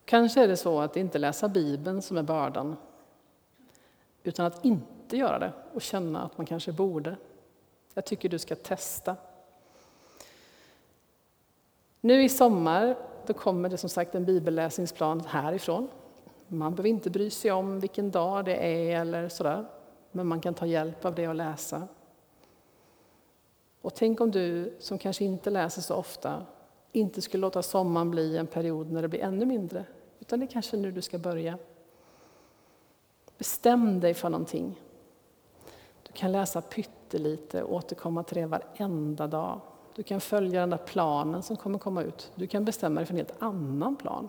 Kanske 0.05 0.43
är 0.43 0.49
det 0.49 0.57
så 0.57 0.81
att 0.81 0.95
det 0.95 1.01
inte 1.01 1.19
läsa 1.19 1.49
Bibeln 1.49 2.03
som 2.03 2.17
är 2.17 2.23
bördan, 2.23 2.77
utan 4.23 4.47
att 4.47 4.65
inte 4.65 5.17
göra 5.17 5.39
det 5.39 5.53
och 5.73 5.83
känna 5.83 6.23
att 6.23 6.39
man 6.39 6.47
kanske 6.47 6.73
borde. 6.73 7.17
Jag 7.95 8.05
tycker 8.05 8.29
du 8.29 8.39
ska 8.39 8.55
testa. 8.55 9.17
Nu 12.01 12.25
i 12.25 12.29
sommar 12.29 12.97
då 13.27 13.35
kommer 13.35 13.69
det 13.69 13.79
som 13.79 13.89
sagt 13.89 14.15
en 14.15 14.25
bibelläsningsplan 14.25 15.21
härifrån. 15.21 15.89
Man 16.49 16.75
behöver 16.75 16.89
inte 16.89 17.11
bry 17.11 17.31
sig 17.31 17.53
om 17.53 17.81
vilken 17.81 18.11
dag 18.11 18.45
det 18.45 18.57
är 18.57 19.01
eller 19.01 19.29
sådär, 19.29 19.67
men 20.11 20.27
man 20.27 20.41
kan 20.41 20.55
ta 20.55 20.67
hjälp 20.67 21.05
av 21.05 21.15
det 21.15 21.29
och 21.29 21.35
läsa. 21.35 21.89
Och 23.85 23.95
tänk 23.95 24.21
om 24.21 24.31
du, 24.31 24.75
som 24.79 24.99
kanske 24.99 25.25
inte 25.25 25.51
läser 25.51 25.83
så 25.83 25.95
ofta, 25.95 26.47
inte 26.93 27.23
skulle 27.23 27.41
låta 27.41 27.63
sommaren 27.63 28.11
bli 28.11 28.37
en 28.37 28.47
period 28.47 28.91
när 28.91 29.03
det 29.03 29.09
blir 29.09 29.21
ännu 29.21 29.47
mindre, 29.47 29.85
utan 30.21 30.41
det 30.41 30.47
är 30.47 30.51
kanske 30.51 30.77
nu 30.77 30.91
du 30.91 31.03
ska 31.03 31.19
börja. 31.19 31.59
Bestäm 33.39 34.01
dig 34.01 34.15
för 34.15 34.31
någonting. 34.31 34.81
Du 36.03 36.13
kan 36.13 36.33
läsa 36.33 36.61
pyttelite 36.61 37.63
och 37.63 37.75
återkomma 37.75 38.23
till 38.23 38.37
det 38.37 38.47
varenda 38.47 39.27
dag. 39.27 39.61
Du 39.95 40.03
kan 40.03 40.21
följa 40.21 40.61
den 40.61 40.71
där 40.71 40.77
planen 40.77 41.43
som 41.43 41.57
kommer 41.57 41.79
komma 41.79 42.03
ut. 42.03 42.33
Du 42.35 42.47
kan 42.47 42.65
bestämma 42.65 43.01
dig 43.01 43.07
för 43.07 43.15
en 43.15 43.19
helt 43.19 43.43
annan 43.43 43.97
plan. 43.97 44.29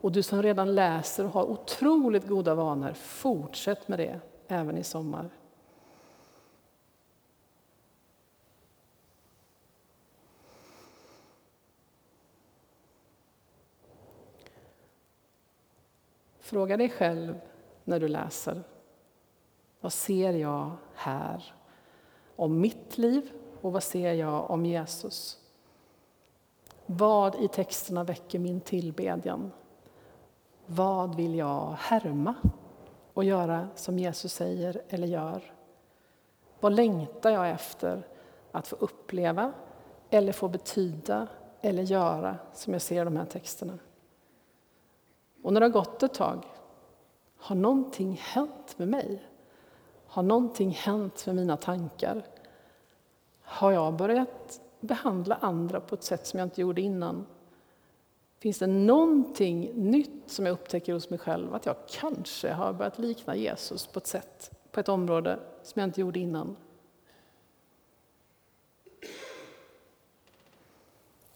Och 0.00 0.12
du 0.12 0.22
som 0.22 0.42
redan 0.42 0.74
läser 0.74 1.24
och 1.24 1.32
har 1.32 1.44
otroligt 1.44 2.26
goda 2.26 2.54
vanor, 2.54 2.92
fortsätt 2.92 3.88
med 3.88 3.98
det 3.98 4.20
även 4.48 4.78
i 4.78 4.84
sommar. 4.84 5.30
Fråga 16.50 16.76
dig 16.76 16.88
själv 16.88 17.40
när 17.84 18.00
du 18.00 18.08
läser. 18.08 18.62
Vad 19.80 19.92
ser 19.92 20.32
jag 20.32 20.70
här 20.94 21.54
om 22.36 22.60
mitt 22.60 22.98
liv 22.98 23.30
och 23.60 23.72
vad 23.72 23.82
ser 23.82 24.12
jag 24.12 24.50
om 24.50 24.66
Jesus? 24.66 25.38
Vad 26.86 27.34
i 27.34 27.48
texterna 27.48 28.04
väcker 28.04 28.38
min 28.38 28.60
tillbedjan? 28.60 29.52
Vad 30.66 31.14
vill 31.14 31.34
jag 31.34 31.74
härma 31.78 32.34
och 33.14 33.24
göra 33.24 33.68
som 33.74 33.98
Jesus 33.98 34.32
säger 34.32 34.82
eller 34.88 35.06
gör? 35.06 35.54
Vad 36.60 36.72
längtar 36.72 37.30
jag 37.30 37.50
efter 37.50 38.06
att 38.52 38.68
få 38.68 38.76
uppleva 38.76 39.52
eller 40.10 40.32
få 40.32 40.48
betyda 40.48 41.26
eller 41.60 41.82
göra 41.82 42.36
som 42.52 42.72
jag 42.72 42.82
ser 42.82 43.02
i 43.02 43.04
de 43.04 43.16
här 43.16 43.26
texterna? 43.26 43.78
Och 45.42 45.52
när 45.52 45.60
det 45.60 45.66
har 45.66 45.72
gått 45.72 46.02
ett 46.02 46.14
tag, 46.14 46.44
har 47.36 47.56
någonting 47.56 48.20
hänt 48.22 48.78
med 48.78 48.88
mig? 48.88 49.22
Har 50.06 50.22
någonting 50.22 50.70
hänt 50.70 51.26
med 51.26 51.36
mina 51.36 51.56
tankar? 51.56 52.26
Har 53.42 53.72
jag 53.72 53.96
börjat 53.96 54.60
behandla 54.80 55.34
andra 55.34 55.80
på 55.80 55.94
ett 55.94 56.02
sätt 56.02 56.26
som 56.26 56.38
jag 56.38 56.46
inte 56.46 56.60
gjorde 56.60 56.80
innan? 56.80 57.26
Finns 58.38 58.58
det 58.58 58.66
någonting 58.66 59.70
nytt 59.74 60.22
som 60.26 60.46
jag 60.46 60.52
upptäcker 60.52 60.92
hos 60.92 61.10
mig 61.10 61.18
själv? 61.18 61.54
Att 61.54 61.66
jag 61.66 61.76
kanske 61.88 62.52
har 62.52 62.72
börjat 62.72 62.98
likna 62.98 63.36
Jesus 63.36 63.86
på 63.86 63.98
ett 63.98 64.06
sätt, 64.06 64.50
på 64.70 64.80
ett 64.80 64.88
område 64.88 65.38
som 65.62 65.80
jag 65.80 65.88
inte 65.88 66.00
gjorde 66.00 66.18
innan? 66.18 66.56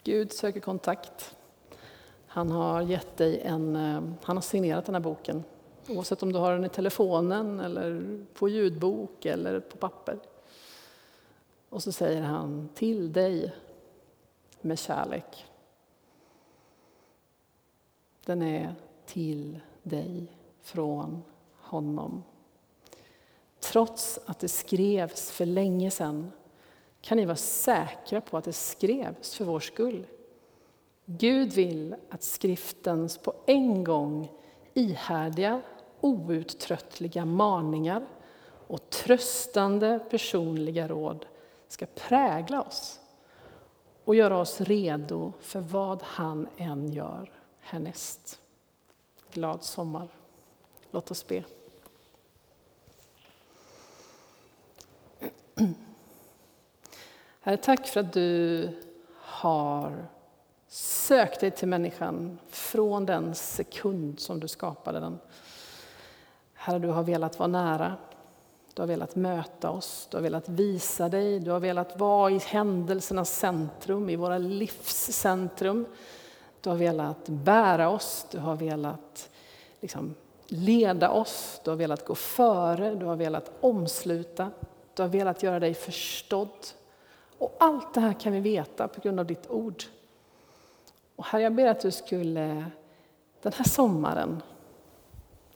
Gud 0.04 0.32
söker 0.32 0.60
kontakt. 0.60 1.36
Han 2.34 2.50
har 2.50 2.82
gett 2.82 3.16
dig 3.16 3.40
en, 3.40 3.76
eh, 3.76 4.02
han 4.22 4.36
har 4.36 4.40
signerat 4.40 4.86
den 4.86 4.94
här 4.94 5.02
boken. 5.02 5.44
Oavsett 5.88 6.22
om 6.22 6.32
du 6.32 6.38
har 6.38 6.52
den 6.52 6.64
i 6.64 6.68
telefonen, 6.68 7.60
eller 7.60 8.18
på 8.34 8.48
ljudbok 8.48 9.24
eller 9.24 9.60
på 9.60 9.76
papper. 9.76 10.18
Och 11.68 11.82
så 11.82 11.92
säger 11.92 12.22
han 12.22 12.68
till 12.74 13.12
dig 13.12 13.54
med 14.60 14.78
kärlek. 14.78 15.46
Den 18.24 18.42
är 18.42 18.74
till 19.06 19.60
dig 19.82 20.26
från 20.62 21.22
honom. 21.60 22.22
Trots 23.60 24.18
att 24.26 24.38
det 24.38 24.48
skrevs 24.48 25.30
för 25.30 25.46
länge 25.46 25.90
sedan 25.90 26.32
kan 27.00 27.16
ni 27.16 27.24
vara 27.24 27.36
säkra 27.36 28.20
på 28.20 28.36
att 28.36 28.44
det 28.44 28.52
skrevs 28.52 29.34
för 29.34 29.44
vår 29.44 29.60
skull. 29.60 30.06
Gud 31.06 31.52
vill 31.52 31.96
att 32.10 32.22
skriftens 32.22 33.18
på 33.18 33.34
en 33.46 33.84
gång 33.84 34.32
ihärdiga, 34.74 35.62
outtröttliga 36.00 37.24
maningar 37.24 38.06
och 38.66 38.90
tröstande 38.90 40.00
personliga 40.10 40.88
råd 40.88 41.26
ska 41.68 41.86
prägla 41.86 42.62
oss 42.62 43.00
och 44.04 44.14
göra 44.14 44.38
oss 44.38 44.60
redo 44.60 45.32
för 45.40 45.60
vad 45.60 46.02
han 46.02 46.48
än 46.56 46.92
gör 46.92 47.32
härnäst. 47.60 48.40
Glad 49.32 49.62
sommar. 49.62 50.08
Låt 50.90 51.10
oss 51.10 51.26
be. 51.26 51.44
Herre, 57.40 57.56
tack 57.56 57.86
för 57.86 58.00
att 58.00 58.12
du 58.12 58.68
har 59.16 60.08
Sök 60.76 61.40
dig 61.40 61.50
till 61.50 61.68
människan 61.68 62.38
från 62.48 63.06
den 63.06 63.34
sekund 63.34 64.20
som 64.20 64.40
du 64.40 64.48
skapade 64.48 65.00
den. 65.00 65.18
Herre, 66.54 66.78
du 66.78 66.88
har 66.88 67.02
velat 67.02 67.38
vara 67.38 67.46
nära. 67.46 67.96
Du 68.74 68.82
har 68.82 68.86
velat 68.86 69.16
möta 69.16 69.70
oss, 69.70 70.08
du 70.10 70.16
har 70.16 70.22
velat 70.22 70.48
visa 70.48 71.08
dig, 71.08 71.40
du 71.40 71.50
har 71.50 71.60
velat 71.60 71.98
vara 71.98 72.30
i 72.30 72.38
händelsernas 72.38 73.36
centrum, 73.38 74.10
i 74.10 74.16
våra 74.16 74.38
livs 74.38 75.12
centrum. 75.12 75.86
Du 76.60 76.70
har 76.70 76.76
velat 76.76 77.28
bära 77.28 77.88
oss, 77.88 78.26
du 78.30 78.38
har 78.38 78.56
velat 78.56 79.30
liksom 79.80 80.14
leda 80.46 81.10
oss, 81.10 81.60
du 81.64 81.70
har 81.70 81.76
velat 81.76 82.04
gå 82.04 82.14
före, 82.14 82.94
du 82.94 83.06
har 83.06 83.16
velat 83.16 83.50
omsluta, 83.60 84.50
du 84.94 85.02
har 85.02 85.08
velat 85.08 85.42
göra 85.42 85.60
dig 85.60 85.74
förstådd 85.74 86.66
Och 87.38 87.56
allt 87.60 87.94
det 87.94 88.00
här 88.00 88.20
kan 88.20 88.32
vi 88.32 88.40
veta 88.40 88.88
på 88.88 89.00
grund 89.00 89.20
av 89.20 89.26
ditt 89.26 89.50
ord. 89.50 89.84
Och 91.16 91.24
Herre, 91.24 91.42
jag 91.42 91.54
ber 91.54 91.66
att 91.66 91.80
du 91.80 91.90
skulle 91.90 92.70
den 93.42 93.52
här 93.52 93.64
sommaren 93.64 94.42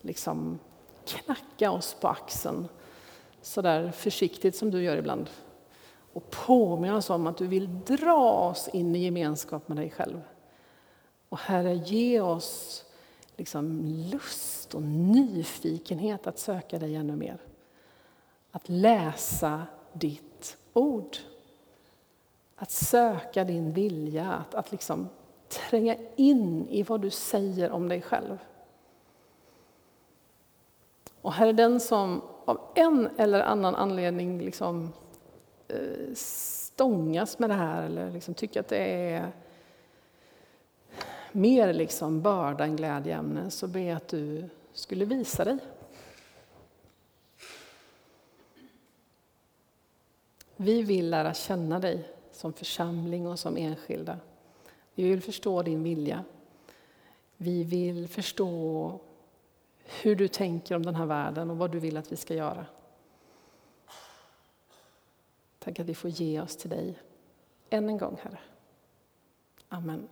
liksom 0.01 0.59
knacka 1.05 1.71
oss 1.71 1.97
på 2.01 2.09
axeln 2.09 2.69
så 3.43 3.63
där 3.63 3.91
försiktigt 3.91 4.57
som 4.57 4.71
du 4.71 4.83
gör 4.83 4.97
ibland 4.97 5.31
och 6.13 6.31
påminna 6.31 6.97
oss 6.97 7.11
om 7.11 7.27
att 7.27 7.37
du 7.37 7.47
vill 7.47 7.85
dra 7.85 8.49
oss 8.51 8.69
in 8.69 8.97
i 8.97 8.99
gemenskap 8.99 9.69
med 9.69 9.77
dig 9.77 9.91
själv. 9.91 10.21
Och 11.29 11.39
Herre, 11.39 11.75
ge 11.75 12.21
oss 12.21 12.85
liksom 13.37 13.85
lust 13.85 14.75
och 14.75 14.83
nyfikenhet 14.83 16.27
att 16.27 16.39
söka 16.39 16.79
dig 16.79 16.95
ännu 16.95 17.17
mer. 17.17 17.39
Att 18.51 18.69
läsa 18.69 19.67
ditt 19.93 20.57
ord. 20.73 21.17
Att 22.57 22.71
söka 22.71 23.45
din 23.45 23.73
vilja, 23.73 24.33
att, 24.33 24.55
att 24.55 24.73
liksom 24.73 25.09
tränga 25.49 25.97
in 26.17 26.69
i 26.69 26.83
vad 26.83 27.01
du 27.01 27.11
säger 27.11 27.71
om 27.71 27.89
dig 27.89 28.03
själv. 28.03 28.39
Och 31.21 31.33
här 31.33 31.47
är 31.47 31.53
den 31.53 31.81
som 31.81 32.23
av 32.45 32.61
en 32.75 33.09
eller 33.17 33.41
annan 33.41 33.75
anledning 33.75 34.41
liksom, 34.41 34.93
eh, 35.69 36.15
stångas 36.15 37.39
med 37.39 37.51
det 37.51 37.55
här 37.55 37.83
eller 37.83 38.11
liksom 38.11 38.35
tycker 38.35 38.61
att 38.61 38.69
det 38.69 39.13
är 39.13 39.33
mer 41.33 41.73
liksom 41.73 42.23
börda 42.23 42.65
än 42.65 42.77
glädjeämne 42.77 43.51
så 43.51 43.67
ber 43.67 43.81
jag 43.81 43.97
att 43.97 44.09
du 44.09 44.49
skulle 44.73 45.05
visa 45.05 45.45
dig. 45.45 45.59
Vi 50.57 50.83
vill 50.83 51.11
lära 51.11 51.35
känna 51.35 51.79
dig 51.79 52.09
som 52.33 52.53
församling 52.53 53.27
och 53.27 53.39
som 53.39 53.57
enskilda. 53.57 54.19
Vi 54.99 55.09
vill 55.09 55.23
förstå 55.23 55.63
din 55.63 55.83
vilja. 55.83 56.25
Vi 57.37 57.65
vill 57.65 58.09
förstå 58.09 59.01
hur 59.85 60.17
du 60.17 60.29
tänker 60.29 60.77
om 60.77 60.83
den 60.83 60.95
här 60.95 61.07
världen 61.07 61.51
och 61.51 61.59
vad 61.59 61.71
du 61.71 61.79
vill 61.79 61.97
att 61.97 62.13
vi 62.13 62.17
ska 62.17 62.35
göra. 62.35 62.67
Tack 65.59 65.81
att 65.81 65.87
vi 65.87 65.95
får 65.95 66.11
ge 66.11 66.41
oss 66.41 66.57
till 66.57 66.71
dig 66.71 66.99
än 67.71 67.89
en 67.89 67.99
gång, 67.99 68.19
Herre. 68.23 68.39
Amen. 69.69 70.09